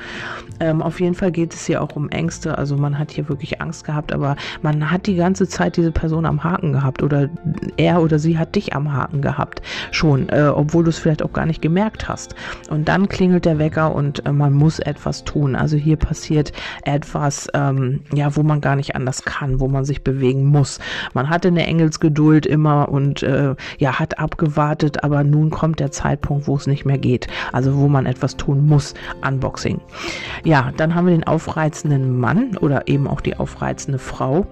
Ähm, 0.59 0.81
auf 0.81 0.99
jeden 0.99 1.15
Fall 1.15 1.31
geht 1.31 1.53
es 1.53 1.65
hier 1.65 1.81
auch 1.81 1.95
um 1.95 2.09
Ängste. 2.09 2.57
Also 2.57 2.77
man 2.77 2.97
hat 2.97 3.11
hier 3.11 3.29
wirklich 3.29 3.61
Angst 3.61 3.85
gehabt, 3.85 4.13
aber 4.13 4.35
man 4.61 4.91
hat 4.91 5.07
die 5.07 5.15
ganze 5.15 5.47
Zeit 5.47 5.77
diese 5.77 5.91
Person 5.91 6.25
am 6.25 6.43
Haken 6.43 6.73
gehabt 6.73 7.03
oder 7.03 7.29
er 7.77 8.01
oder 8.01 8.19
sie 8.19 8.37
hat 8.37 8.55
dich 8.55 8.75
am 8.75 8.93
Haken 8.93 9.21
gehabt 9.21 9.61
schon, 9.91 10.29
äh, 10.29 10.51
obwohl 10.53 10.83
du 10.83 10.89
es 10.89 10.97
vielleicht 10.97 11.23
auch 11.23 11.33
gar 11.33 11.45
nicht 11.45 11.61
gemerkt 11.61 12.07
hast. 12.07 12.35
Und 12.69 12.87
dann 12.87 13.09
klingelt 13.09 13.45
der 13.45 13.59
Wecker 13.59 13.93
und 13.93 14.25
äh, 14.25 14.31
man 14.31 14.53
muss 14.53 14.79
etwas 14.79 15.23
tun. 15.23 15.55
Also 15.55 15.77
hier 15.77 15.97
passiert 15.97 16.51
etwas, 16.83 17.47
ähm, 17.53 18.01
ja, 18.13 18.35
wo 18.35 18.43
man 18.43 18.61
gar 18.61 18.75
nicht 18.75 18.95
anders 18.95 19.23
kann, 19.23 19.59
wo 19.59 19.67
man 19.67 19.85
sich 19.85 20.03
bewegen 20.03 20.45
muss. 20.45 20.79
Man 21.13 21.29
hatte 21.29 21.47
eine 21.49 21.65
Engelsgeduld 21.65 22.44
gefühlt 22.45 22.47
immer 22.47 22.89
und 22.89 23.23
äh, 23.23 23.55
ja, 23.77 23.99
hat 23.99 24.19
abgewartet, 24.19 25.03
aber 25.03 25.23
nun 25.23 25.49
kommt 25.49 25.79
der 25.79 25.91
Zeitpunkt, 25.91 26.47
wo 26.47 26.55
es 26.55 26.67
nicht 26.67 26.85
mehr 26.85 26.97
geht. 26.97 27.27
Also 27.51 27.77
wo 27.77 27.87
man 27.87 28.05
etwas 28.05 28.37
tun 28.37 28.67
muss. 28.67 28.93
Unboxing. 29.27 29.81
Ja, 30.43 30.71
dann 30.77 30.95
haben 30.95 31.07
wir 31.07 31.13
den 31.13 31.25
aufreizenden 31.25 32.19
Mann 32.19 32.57
oder 32.57 32.87
eben 32.87 33.07
auch 33.07 33.21
die 33.21 33.37
aufreizende 33.37 33.99
Frau. 33.99 34.45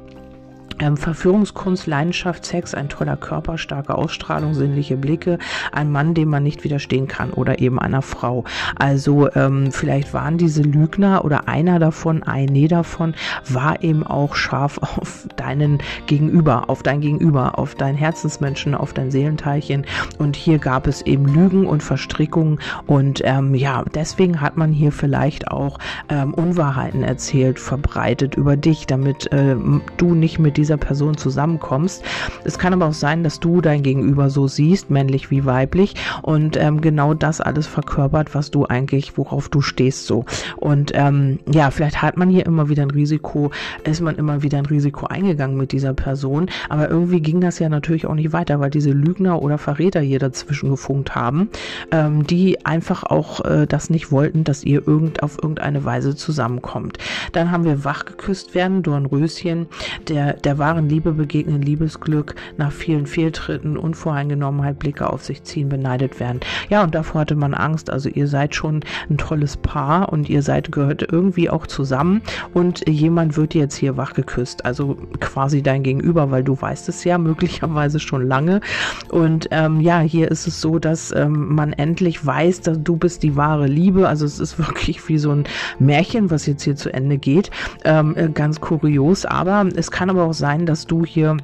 Ähm, 0.79 0.97
Verführungskunst, 0.97 1.87
Leidenschaft, 1.87 2.45
Sex, 2.45 2.73
ein 2.73 2.89
toller 2.89 3.17
Körper, 3.17 3.57
starke 3.57 3.95
Ausstrahlung, 3.95 4.53
sinnliche 4.53 4.97
Blicke, 4.97 5.37
ein 5.71 5.91
Mann, 5.91 6.13
dem 6.13 6.29
man 6.29 6.43
nicht 6.43 6.63
widerstehen 6.63 7.07
kann 7.07 7.31
oder 7.31 7.59
eben 7.59 7.79
einer 7.79 8.01
Frau. 8.01 8.43
Also 8.75 9.31
ähm, 9.33 9.71
vielleicht 9.71 10.13
waren 10.13 10.37
diese 10.37 10.63
Lügner 10.63 11.25
oder 11.25 11.47
einer 11.47 11.79
davon, 11.79 12.23
eine 12.23 12.67
davon, 12.67 13.13
war 13.49 13.83
eben 13.83 14.05
auch 14.05 14.35
scharf 14.35 14.77
auf 14.81 15.27
deinen 15.35 15.79
Gegenüber, 16.07 16.69
auf 16.69 16.83
dein 16.83 17.01
Gegenüber, 17.01 17.57
auf 17.59 17.75
dein 17.75 17.95
Herzensmenschen, 17.95 18.75
auf 18.75 18.93
dein 18.93 19.11
Seelenteilchen. 19.11 19.85
Und 20.17 20.35
hier 20.35 20.59
gab 20.59 20.87
es 20.87 21.01
eben 21.01 21.25
Lügen 21.25 21.65
und 21.65 21.83
Verstrickungen 21.83 22.59
und 22.85 23.21
ähm, 23.23 23.55
ja, 23.55 23.83
deswegen 23.93 24.41
hat 24.41 24.57
man 24.57 24.71
hier 24.71 24.91
vielleicht 24.91 25.49
auch 25.49 25.79
ähm, 26.09 26.33
Unwahrheiten 26.33 27.03
erzählt, 27.03 27.59
verbreitet 27.59 28.35
über 28.35 28.57
dich, 28.57 28.87
damit 28.87 29.31
äh, 29.31 29.55
du 29.97 30.15
nicht 30.15 30.39
mit 30.39 30.57
dieser 30.63 30.77
Person 30.77 31.17
zusammenkommst. 31.17 32.03
Es 32.45 32.57
kann 32.57 32.71
aber 32.71 32.87
auch 32.87 32.93
sein, 32.93 33.25
dass 33.25 33.41
du 33.41 33.59
dein 33.59 33.83
Gegenüber 33.83 34.29
so 34.29 34.47
siehst, 34.47 34.89
männlich 34.89 35.29
wie 35.29 35.43
weiblich, 35.43 35.95
und 36.21 36.55
ähm, 36.55 36.79
genau 36.79 37.13
das 37.13 37.41
alles 37.41 37.67
verkörpert, 37.67 38.33
was 38.33 38.49
du 38.49 38.65
eigentlich, 38.65 39.17
worauf 39.17 39.49
du 39.49 39.59
stehst 39.59 40.05
so. 40.07 40.23
Und 40.55 40.91
ähm, 40.93 41.39
ja, 41.51 41.69
vielleicht 41.69 42.01
hat 42.01 42.15
man 42.15 42.29
hier 42.29 42.45
immer 42.45 42.69
wieder 42.69 42.83
ein 42.83 42.91
Risiko, 42.91 43.51
ist 43.83 43.99
man 43.99 44.15
immer 44.15 44.41
wieder 44.41 44.57
ein 44.57 44.65
Risiko 44.65 45.05
eingegangen 45.07 45.57
mit 45.57 45.73
dieser 45.73 45.93
Person, 45.93 46.49
aber 46.69 46.89
irgendwie 46.89 47.19
ging 47.19 47.41
das 47.41 47.59
ja 47.59 47.67
natürlich 47.67 48.05
auch 48.07 48.15
nicht 48.15 48.31
weiter, 48.31 48.61
weil 48.61 48.69
diese 48.69 48.91
Lügner 48.91 49.41
oder 49.41 49.57
Verräter 49.57 49.99
hier 49.99 50.19
dazwischen 50.19 50.69
gefunkt 50.69 51.13
haben, 51.13 51.49
ähm, 51.91 52.25
die 52.25 52.65
einfach 52.65 53.03
auch 53.03 53.43
äh, 53.43 53.67
das 53.67 53.89
nicht 53.89 54.13
wollten, 54.13 54.45
dass 54.45 54.63
ihr 54.63 54.87
irgend 54.87 55.23
auf 55.23 55.37
irgendeine 55.43 55.83
Weise 55.83 56.15
zusammenkommt. 56.15 56.99
Dann 57.33 57.51
haben 57.51 57.65
wir 57.65 57.83
wach 57.83 58.05
geküsst 58.05 58.55
werden, 58.55 58.81
Dornröschen, 58.81 59.67
der 60.07 60.33
der 60.33 60.52
wahren 60.57 60.89
Liebe 60.89 61.11
begegnen, 61.13 61.61
Liebesglück, 61.61 62.35
nach 62.57 62.71
vielen 62.71 63.07
Fehltritten, 63.07 63.77
Unvoreingenommenheit, 63.77 64.79
Blicke 64.79 65.09
auf 65.09 65.23
sich 65.23 65.43
ziehen, 65.43 65.69
beneidet 65.69 66.19
werden. 66.19 66.39
Ja, 66.69 66.83
und 66.83 66.95
davor 66.95 67.21
hatte 67.21 67.35
man 67.35 67.53
Angst. 67.53 67.89
Also 67.89 68.09
ihr 68.09 68.27
seid 68.27 68.55
schon 68.55 68.81
ein 69.09 69.17
tolles 69.17 69.57
Paar 69.57 70.11
und 70.11 70.29
ihr 70.29 70.41
seid 70.41 70.71
gehört 70.71 71.05
irgendwie 71.11 71.49
auch 71.49 71.67
zusammen 71.67 72.21
und 72.53 72.87
jemand 72.87 73.37
wird 73.37 73.53
jetzt 73.53 73.75
hier 73.75 73.97
wach 73.97 74.13
geküsst. 74.13 74.65
Also 74.65 74.97
quasi 75.19 75.61
dein 75.61 75.83
Gegenüber, 75.83 76.31
weil 76.31 76.43
du 76.43 76.59
weißt 76.59 76.89
es 76.89 77.03
ja 77.03 77.17
möglicherweise 77.17 77.99
schon 77.99 78.27
lange. 78.27 78.61
Und 79.09 79.47
ähm, 79.51 79.79
ja, 79.81 79.99
hier 79.99 80.29
ist 80.31 80.47
es 80.47 80.61
so, 80.61 80.79
dass 80.79 81.11
ähm, 81.11 81.55
man 81.55 81.73
endlich 81.73 82.25
weiß, 82.25 82.61
dass 82.61 82.81
du 82.81 82.97
bist 82.97 83.23
die 83.23 83.35
wahre 83.35 83.67
Liebe. 83.67 84.07
Also 84.07 84.25
es 84.25 84.39
ist 84.39 84.57
wirklich 84.67 85.07
wie 85.07 85.17
so 85.17 85.31
ein 85.31 85.45
Märchen, 85.79 86.31
was 86.31 86.45
jetzt 86.45 86.63
hier 86.63 86.75
zu 86.75 86.93
Ende 86.93 87.17
geht. 87.17 87.51
Ähm, 87.83 88.15
äh, 88.15 88.29
ganz 88.29 88.61
kurios. 88.61 89.25
Aber 89.25 89.65
es 89.75 89.91
kann 89.91 90.09
aber 90.09 90.23
auch 90.23 90.33
sein, 90.33 90.42
dass 90.43 90.87
du 90.87 91.05
hier 91.05 91.37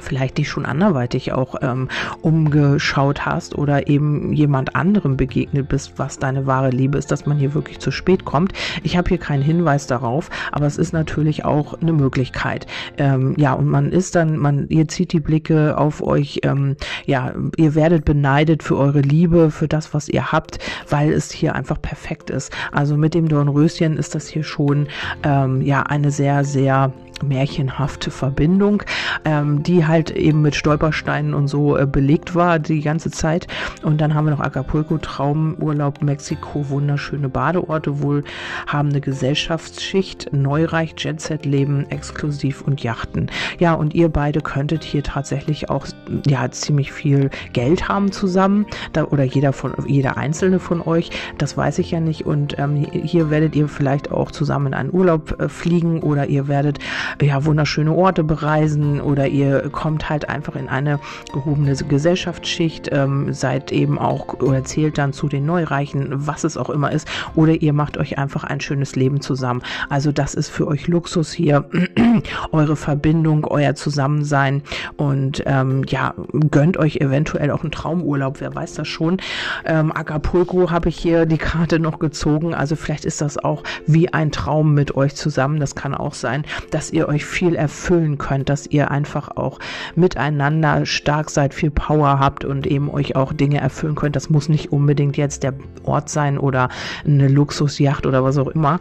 vielleicht 0.00 0.38
dich 0.38 0.48
schon 0.48 0.66
anderweitig 0.66 1.32
auch 1.32 1.56
ähm, 1.62 1.88
umgeschaut 2.20 3.24
hast 3.24 3.56
oder 3.56 3.88
eben 3.88 4.32
jemand 4.32 4.74
anderem 4.74 5.16
begegnet 5.16 5.68
bist, 5.68 5.98
was 5.98 6.18
deine 6.18 6.46
wahre 6.46 6.70
Liebe 6.70 6.98
ist, 6.98 7.10
dass 7.10 7.26
man 7.26 7.38
hier 7.38 7.54
wirklich 7.54 7.78
zu 7.78 7.90
spät 7.90 8.24
kommt. 8.24 8.52
Ich 8.82 8.96
habe 8.96 9.08
hier 9.08 9.18
keinen 9.18 9.42
Hinweis 9.42 9.86
darauf, 9.86 10.30
aber 10.52 10.66
es 10.66 10.78
ist 10.78 10.92
natürlich 10.92 11.44
auch 11.44 11.80
eine 11.80 11.92
Möglichkeit. 11.92 12.66
Ähm, 12.98 13.34
ja, 13.38 13.52
und 13.52 13.68
man 13.68 13.92
ist 13.92 14.16
dann, 14.16 14.36
man, 14.36 14.68
ihr 14.68 14.88
zieht 14.88 15.12
die 15.12 15.20
Blicke 15.20 15.78
auf 15.78 16.02
euch, 16.02 16.40
ähm, 16.42 16.76
ja, 17.06 17.32
ihr 17.56 17.74
werdet 17.74 18.04
beneidet 18.04 18.62
für 18.62 18.76
eure 18.76 19.00
Liebe, 19.00 19.50
für 19.50 19.68
das, 19.68 19.94
was 19.94 20.08
ihr 20.08 20.32
habt, 20.32 20.58
weil 20.88 21.12
es 21.12 21.30
hier 21.30 21.54
einfach 21.54 21.80
perfekt 21.80 22.30
ist. 22.30 22.52
Also 22.72 22.96
mit 22.96 23.14
dem 23.14 23.28
Dornröschen 23.28 23.96
ist 23.96 24.14
das 24.14 24.26
hier 24.26 24.42
schon, 24.42 24.88
ähm, 25.22 25.62
ja, 25.62 25.82
eine 25.84 26.10
sehr, 26.10 26.44
sehr 26.44 26.92
märchenhafte 27.28 28.10
Verbindung, 28.10 28.82
ähm, 29.24 29.62
die 29.62 29.86
halt 29.86 30.10
eben 30.10 30.42
mit 30.42 30.54
Stolpersteinen 30.54 31.34
und 31.34 31.48
so 31.48 31.76
äh, 31.76 31.86
belegt 31.86 32.34
war 32.34 32.58
die 32.58 32.80
ganze 32.80 33.10
Zeit. 33.10 33.46
Und 33.82 34.00
dann 34.00 34.14
haben 34.14 34.26
wir 34.26 34.32
noch 34.32 34.40
Acapulco, 34.40 34.98
Traumurlaub, 34.98 36.02
Mexiko, 36.02 36.68
wunderschöne 36.68 37.28
Badeorte, 37.28 38.02
wohlhabende 38.02 39.00
Gesellschaftsschicht, 39.00 40.32
Neureich, 40.32 40.94
Jetset-Leben, 40.98 41.90
exklusiv 41.90 42.62
und 42.62 42.82
Yachten. 42.82 43.30
Ja, 43.58 43.74
und 43.74 43.94
ihr 43.94 44.08
beide 44.08 44.40
könntet 44.40 44.84
hier 44.84 45.02
tatsächlich 45.02 45.70
auch 45.70 45.86
ja 46.26 46.50
ziemlich 46.50 46.92
viel 46.92 47.30
Geld 47.52 47.88
haben 47.88 48.12
zusammen, 48.12 48.66
da, 48.92 49.04
oder 49.04 49.24
jeder 49.24 49.52
von 49.52 49.72
jeder 49.86 50.16
einzelne 50.16 50.58
von 50.58 50.80
euch. 50.80 51.10
Das 51.38 51.56
weiß 51.56 51.78
ich 51.78 51.90
ja 51.90 52.00
nicht. 52.00 52.26
Und 52.26 52.58
ähm, 52.58 52.76
hier 52.76 53.30
werdet 53.30 53.56
ihr 53.56 53.68
vielleicht 53.68 54.10
auch 54.10 54.30
zusammen 54.30 54.68
in 54.68 54.74
einen 54.74 54.92
Urlaub 54.92 55.40
äh, 55.40 55.48
fliegen 55.48 56.00
oder 56.02 56.26
ihr 56.26 56.48
werdet 56.48 56.78
ja, 57.22 57.44
wunderschöne 57.44 57.92
Orte 57.92 58.24
bereisen 58.24 59.00
oder 59.00 59.26
ihr 59.26 59.68
kommt 59.70 60.08
halt 60.08 60.28
einfach 60.28 60.56
in 60.56 60.68
eine 60.68 60.98
gehobene 61.32 61.74
Gesellschaftsschicht, 61.74 62.88
ähm, 62.92 63.32
seid 63.32 63.72
eben 63.72 63.98
auch 63.98 64.34
oder 64.40 64.64
zählt 64.64 64.98
dann 64.98 65.12
zu 65.12 65.28
den 65.28 65.46
Neureichen, 65.46 66.26
was 66.26 66.44
es 66.44 66.56
auch 66.56 66.70
immer 66.70 66.92
ist, 66.92 67.08
oder 67.34 67.52
ihr 67.52 67.72
macht 67.72 67.96
euch 67.96 68.18
einfach 68.18 68.44
ein 68.44 68.60
schönes 68.60 68.96
Leben 68.96 69.20
zusammen. 69.20 69.62
Also 69.88 70.12
das 70.12 70.34
ist 70.34 70.48
für 70.48 70.66
euch 70.66 70.88
Luxus 70.88 71.32
hier, 71.32 71.68
eure 72.52 72.76
Verbindung, 72.76 73.44
euer 73.44 73.74
Zusammensein 73.74 74.62
und 74.96 75.42
ähm, 75.46 75.82
ja, 75.88 76.14
gönnt 76.50 76.76
euch 76.76 76.96
eventuell 76.96 77.50
auch 77.50 77.62
einen 77.62 77.72
Traumurlaub, 77.72 78.40
wer 78.40 78.54
weiß 78.54 78.74
das 78.74 78.88
schon. 78.88 79.18
Ähm, 79.64 79.92
Acapulco 79.92 80.70
habe 80.70 80.88
ich 80.88 80.96
hier 80.96 81.26
die 81.26 81.38
Karte 81.38 81.78
noch 81.78 81.98
gezogen, 81.98 82.54
also 82.54 82.76
vielleicht 82.76 83.04
ist 83.04 83.20
das 83.20 83.38
auch 83.38 83.62
wie 83.86 84.12
ein 84.12 84.32
Traum 84.32 84.74
mit 84.74 84.94
euch 84.96 85.14
zusammen, 85.14 85.60
das 85.60 85.74
kann 85.74 85.94
auch 85.94 86.14
sein, 86.14 86.44
dass 86.70 86.90
ihr 86.94 87.08
euch 87.08 87.24
viel 87.24 87.54
erfüllen 87.54 88.18
könnt, 88.18 88.48
dass 88.48 88.66
ihr 88.66 88.90
einfach 88.90 89.36
auch 89.36 89.58
miteinander 89.94 90.86
stark 90.86 91.30
seid, 91.30 91.54
viel 91.54 91.70
Power 91.70 92.18
habt 92.18 92.44
und 92.44 92.66
eben 92.66 92.90
euch 92.90 93.16
auch 93.16 93.32
Dinge 93.32 93.60
erfüllen 93.60 93.94
könnt. 93.94 94.16
Das 94.16 94.30
muss 94.30 94.48
nicht 94.48 94.72
unbedingt 94.72 95.16
jetzt 95.16 95.42
der 95.42 95.54
Ort 95.84 96.08
sein 96.08 96.38
oder 96.38 96.68
eine 97.04 97.28
Luxusjacht 97.28 98.06
oder 98.06 98.24
was 98.24 98.38
auch 98.38 98.48
immer. 98.48 98.78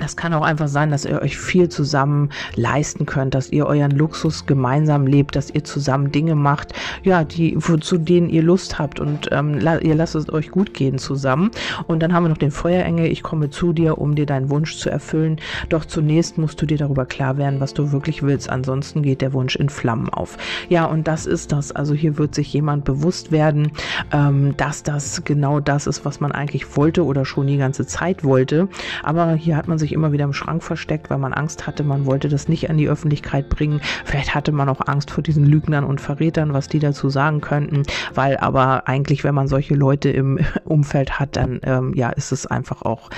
Das 0.00 0.16
kann 0.16 0.32
auch 0.34 0.42
einfach 0.42 0.68
sein, 0.68 0.90
dass 0.90 1.04
ihr 1.04 1.20
euch 1.20 1.38
viel 1.38 1.68
zusammen 1.68 2.30
leisten 2.54 3.06
könnt, 3.06 3.34
dass 3.34 3.50
ihr 3.50 3.66
euren 3.66 3.90
Luxus 3.90 4.46
gemeinsam 4.46 5.06
lebt, 5.06 5.36
dass 5.36 5.50
ihr 5.50 5.64
zusammen 5.64 6.12
Dinge 6.12 6.34
macht, 6.34 6.72
ja, 7.02 7.24
die 7.24 7.58
zu 7.80 7.98
denen 7.98 8.28
ihr 8.28 8.42
Lust 8.42 8.78
habt 8.78 9.00
und 9.00 9.28
ähm, 9.32 9.60
ihr 9.82 9.94
lasst 9.94 10.14
es 10.14 10.32
euch 10.32 10.50
gut 10.50 10.74
gehen 10.74 10.98
zusammen. 10.98 11.50
Und 11.86 12.02
dann 12.02 12.12
haben 12.12 12.24
wir 12.24 12.28
noch 12.28 12.38
den 12.38 12.50
Feuerengel. 12.50 13.06
Ich 13.06 13.22
komme 13.22 13.50
zu 13.50 13.72
dir, 13.72 13.98
um 13.98 14.14
dir 14.14 14.26
deinen 14.26 14.50
Wunsch 14.50 14.76
zu 14.76 14.90
erfüllen. 14.90 15.36
Doch 15.68 15.84
zunächst 15.84 16.38
musst 16.38 16.60
du 16.62 16.66
dir 16.66 16.78
darüber 16.78 17.06
klar 17.06 17.36
werden, 17.36 17.60
was 17.60 17.74
du 17.74 17.92
wirklich 17.92 18.22
willst. 18.22 18.50
Ansonsten 18.50 19.02
geht 19.02 19.20
der 19.20 19.32
Wunsch 19.32 19.56
in 19.56 19.68
Flammen 19.68 20.08
auf. 20.08 20.36
Ja, 20.68 20.84
und 20.84 21.08
das 21.08 21.26
ist 21.26 21.52
das. 21.52 21.72
Also 21.72 21.94
hier 21.94 22.18
wird 22.18 22.34
sich 22.34 22.52
jemand 22.52 22.84
bewusst 22.84 23.32
werden, 23.32 23.72
ähm, 24.12 24.56
dass 24.56 24.82
das 24.82 25.24
genau 25.24 25.60
das 25.60 25.86
ist, 25.86 26.04
was 26.04 26.20
man 26.20 26.32
eigentlich 26.32 26.76
wollte 26.76 27.04
oder 27.04 27.24
schon 27.24 27.46
die 27.46 27.56
ganze 27.56 27.86
Zeit 27.86 28.24
wollte. 28.24 28.68
Aber 29.02 29.32
hier 29.34 29.56
hat 29.56 29.68
man 29.68 29.78
sich 29.78 29.87
sich 29.88 29.94
immer 29.94 30.12
wieder 30.12 30.24
im 30.24 30.34
Schrank 30.34 30.62
versteckt, 30.62 31.08
weil 31.08 31.18
man 31.18 31.32
Angst 31.32 31.66
hatte, 31.66 31.82
man 31.82 32.04
wollte 32.04 32.28
das 32.28 32.48
nicht 32.48 32.68
an 32.68 32.76
die 32.76 32.88
Öffentlichkeit 32.88 33.48
bringen. 33.48 33.80
Vielleicht 34.04 34.34
hatte 34.34 34.52
man 34.52 34.68
auch 34.68 34.86
Angst 34.86 35.10
vor 35.10 35.22
diesen 35.22 35.46
Lügnern 35.46 35.84
und 35.84 36.00
Verrätern, 36.00 36.52
was 36.52 36.68
die 36.68 36.78
dazu 36.78 37.08
sagen 37.08 37.40
könnten, 37.40 37.84
weil 38.14 38.36
aber 38.36 38.86
eigentlich, 38.86 39.24
wenn 39.24 39.34
man 39.34 39.48
solche 39.48 39.74
Leute 39.74 40.10
im 40.10 40.38
Umfeld 40.64 41.18
hat, 41.18 41.36
dann 41.36 41.60
ähm, 41.62 41.94
ja, 41.94 42.10
ist 42.10 42.32
es 42.32 42.46
einfach 42.46 42.82
auch, 42.82 43.08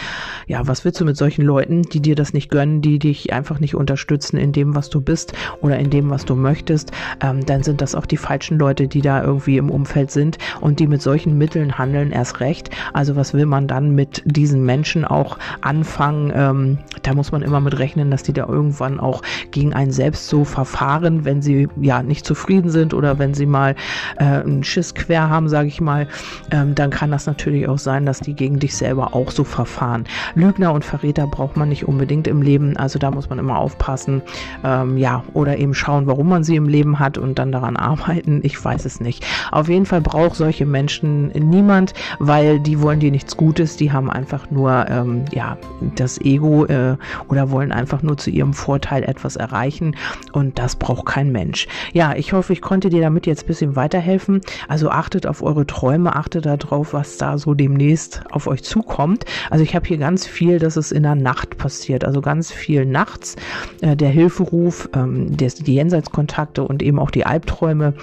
ja, 0.47 0.67
was 0.67 0.85
willst 0.85 1.01
du 1.01 1.05
mit 1.05 1.17
solchen 1.17 1.43
Leuten, 1.43 1.83
die 1.83 2.01
dir 2.01 2.15
das 2.15 2.33
nicht 2.33 2.51
gönnen, 2.51 2.83
die 2.83 2.99
dich 2.99 3.33
einfach 3.33 3.59
nicht 3.59 3.75
unterstützen 3.75 4.37
in 4.37 4.53
dem, 4.53 4.77
was 4.77 4.91
du 4.91 5.01
bist 5.01 5.33
oder 5.61 5.79
in 5.79 5.91
dem, 5.91 6.11
was 6.11 6.25
du 6.25 6.37
möchtest, 6.37 6.93
ähm, 7.21 7.45
dann 7.45 7.65
sind 7.65 7.81
das 7.81 7.95
auch 7.97 8.07
die 8.07 8.17
falschen 8.17 8.59
Leute, 8.59 8.87
die 8.87 9.03
da 9.03 9.23
irgendwie 9.23 9.57
im 9.57 9.71
Umfeld 9.71 10.13
sind 10.13 10.39
und 10.61 10.79
die 10.79 10.87
mit 10.87 11.03
solchen 11.03 11.37
Mitteln 11.37 11.79
handeln 11.79 12.13
erst 12.13 12.39
recht. 12.39 12.71
Also 12.93 13.17
was 13.17 13.35
will 13.35 13.47
man 13.47 13.67
dann 13.67 13.95
mit 13.95 14.23
diesen 14.25 14.65
Menschen 14.65 15.05
auch 15.05 15.39
anfangen? 15.63 16.33
Ähm, 16.35 16.60
ähm, 16.61 16.79
da 17.03 17.15
muss 17.15 17.33
man 17.33 17.43
immer 17.43 17.61
mit 17.61 17.79
rechnen, 17.79 18.11
dass 18.11 18.23
die 18.23 18.33
da 18.33 18.47
irgendwann 18.47 19.01
auch 19.01 19.23
gegen 19.51 19.73
einen 19.73 19.91
selbst 19.91 20.29
so 20.29 20.45
verfahren, 20.45 21.25
wenn 21.25 21.43
sie 21.43 21.69
ja 21.81 22.03
nicht 22.03 22.27
zufrieden 22.27 22.71
sind 22.71 22.95
oder 22.95 23.19
wenn 23.19 23.35
sie 23.35 23.47
mal 23.47 23.75
äh, 24.19 24.25
einen 24.25 24.65
Schiss 24.65 24.95
quer 24.95 25.29
haben, 25.29 25.49
sage 25.49 25.69
ich 25.69 25.81
mal, 25.81 26.09
ähm, 26.51 26.75
dann 26.75 26.91
kann 26.91 27.11
das 27.11 27.27
natürlich 27.27 27.69
auch 27.69 27.79
sein, 27.79 28.07
dass 28.07 28.21
die 28.21 28.35
gegen 28.35 28.59
dich 28.59 28.77
selber 28.77 29.15
auch 29.15 29.31
so 29.31 29.45
verfahren. 29.45 30.05
Lügner 30.35 30.73
und 30.73 30.85
Verräter 30.85 31.27
braucht 31.27 31.57
man 31.57 31.69
nicht 31.69 31.87
unbedingt 31.87 32.27
im 32.29 32.43
Leben, 32.43 32.77
also 32.77 32.99
da 32.99 33.11
muss 33.11 33.29
man 33.31 33.39
immer 33.39 33.59
aufpassen, 33.59 34.23
ähm, 34.65 34.97
ja, 34.97 35.25
oder 35.33 35.59
eben 35.59 35.75
schauen, 35.75 36.07
warum 36.07 36.29
man 36.29 36.45
sie 36.45 36.57
im 36.57 36.69
Leben 36.69 36.99
hat 36.99 37.19
und 37.19 37.39
dann 37.39 37.53
daran 37.53 37.77
arbeiten. 37.77 38.41
Ich 38.43 38.63
weiß 38.63 38.85
es 38.85 39.01
nicht. 39.01 39.25
Auf 39.51 39.69
jeden 39.69 39.87
Fall 39.87 40.01
braucht 40.01 40.37
solche 40.37 40.67
Menschen 40.67 41.29
niemand, 41.29 41.95
weil 42.19 42.61
die 42.61 42.81
wollen 42.81 43.01
dir 43.01 43.11
nichts 43.11 43.37
Gutes, 43.37 43.77
die 43.77 43.93
haben 43.93 44.11
einfach 44.11 44.51
nur 44.51 44.87
ähm, 44.89 45.25
ja 45.33 45.57
das 45.97 46.21
Ego 46.21 46.50
äh, 46.67 46.97
oder 47.29 47.51
wollen 47.51 47.73
einfach 47.73 48.03
nur 48.03 48.17
zu 48.17 48.31
ihrem 48.31 48.53
Vorteil 48.53 49.05
etwas 49.05 49.37
erreichen 49.37 49.97
und 50.33 50.59
das 50.59 50.77
braucht 50.77 51.07
kein 51.07 51.33
Mensch. 51.33 51.67
Ja, 51.93 52.15
ich 52.15 52.33
hoffe, 52.33 52.53
ich 52.53 52.61
konnte 52.61 52.91
dir 52.91 53.01
damit 53.01 53.27
jetzt 53.27 53.45
ein 53.45 53.47
bisschen 53.47 53.77
weiterhelfen. 53.77 54.41
Also 54.69 54.91
achtet 54.91 55.27
auf 55.27 55.43
eure 55.43 55.67
Träume, 55.67 56.17
achtet 56.17 56.47
darauf, 56.47 56.93
was 56.93 57.17
da 57.17 57.39
so 57.39 57.55
demnächst 57.55 58.23
auf 58.31 58.47
euch 58.47 58.63
zukommt. 58.63 59.25
Also 59.51 59.65
ich 59.65 59.75
habe 59.75 59.87
hier 59.87 59.99
ganz 59.99 60.27
viel, 60.27 60.59
dass 60.59 60.77
es 60.77 60.93
in 60.93 61.03
der 61.03 61.15
Nacht 61.15 61.59
passiert, 61.59 62.05
also 62.05 62.21
ganz 62.21 62.53
viel 62.53 62.85
nachts. 62.85 63.37
Äh, 63.81 63.97
der 63.97 64.11
Hilferuf, 64.11 64.89
ähm, 64.95 65.37
des, 65.37 65.57
die 65.57 65.75
Jenseitskontakte 65.75 66.63
und 66.63 66.83
eben 66.83 66.99
auch 66.99 67.11
die 67.11 67.27
Albträume 67.27 67.95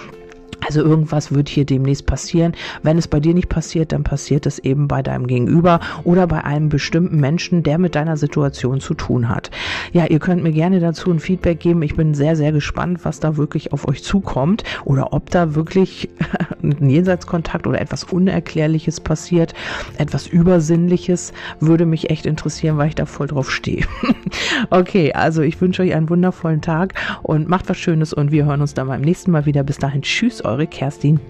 also 0.68 0.82
irgendwas 0.82 1.32
wird 1.32 1.48
hier 1.48 1.64
demnächst 1.64 2.04
passieren. 2.04 2.52
Wenn 2.82 2.98
es 2.98 3.08
bei 3.08 3.20
dir 3.20 3.32
nicht 3.32 3.48
passiert, 3.48 3.92
dann 3.92 4.04
passiert 4.04 4.44
es 4.44 4.58
eben 4.58 4.86
bei 4.86 5.02
deinem 5.02 5.26
Gegenüber 5.26 5.80
oder 6.04 6.26
bei 6.26 6.44
einem 6.44 6.68
bestimmten 6.68 7.18
Menschen, 7.18 7.62
der 7.62 7.78
mit 7.78 7.94
deiner 7.94 8.18
Situation 8.18 8.78
zu 8.78 8.92
tun 8.92 9.30
hat. 9.30 9.50
Ja, 9.94 10.04
ihr 10.04 10.18
könnt 10.18 10.42
mir 10.42 10.52
gerne 10.52 10.78
dazu 10.78 11.10
ein 11.10 11.20
Feedback 11.20 11.60
geben. 11.60 11.80
Ich 11.80 11.96
bin 11.96 12.12
sehr, 12.12 12.36
sehr 12.36 12.52
gespannt, 12.52 13.06
was 13.06 13.18
da 13.18 13.38
wirklich 13.38 13.72
auf 13.72 13.88
euch 13.88 14.04
zukommt 14.04 14.62
oder 14.84 15.14
ob 15.14 15.30
da 15.30 15.54
wirklich 15.54 16.10
ein 16.62 16.90
Jenseitskontakt 16.90 17.66
oder 17.66 17.80
etwas 17.80 18.04
Unerklärliches 18.04 19.00
passiert, 19.00 19.54
etwas 19.96 20.26
Übersinnliches, 20.26 21.32
würde 21.60 21.86
mich 21.86 22.10
echt 22.10 22.26
interessieren, 22.26 22.76
weil 22.76 22.88
ich 22.88 22.94
da 22.94 23.06
voll 23.06 23.26
drauf 23.26 23.50
stehe. 23.50 23.86
Okay, 24.70 25.12
also 25.12 25.42
ich 25.42 25.60
wünsche 25.60 25.82
euch 25.82 25.94
einen 25.94 26.08
wundervollen 26.10 26.60
Tag 26.60 26.94
und 27.22 27.48
macht 27.48 27.68
was 27.68 27.78
Schönes 27.78 28.12
und 28.12 28.32
wir 28.32 28.44
hören 28.44 28.60
uns 28.60 28.74
dann 28.74 28.88
beim 28.88 29.00
nächsten 29.00 29.30
Mal 29.30 29.46
wieder. 29.46 29.62
Bis 29.62 29.78
dahin, 29.78 30.02
tschüss, 30.02 30.44
eure 30.58 30.66
Kerstin. 30.66 31.20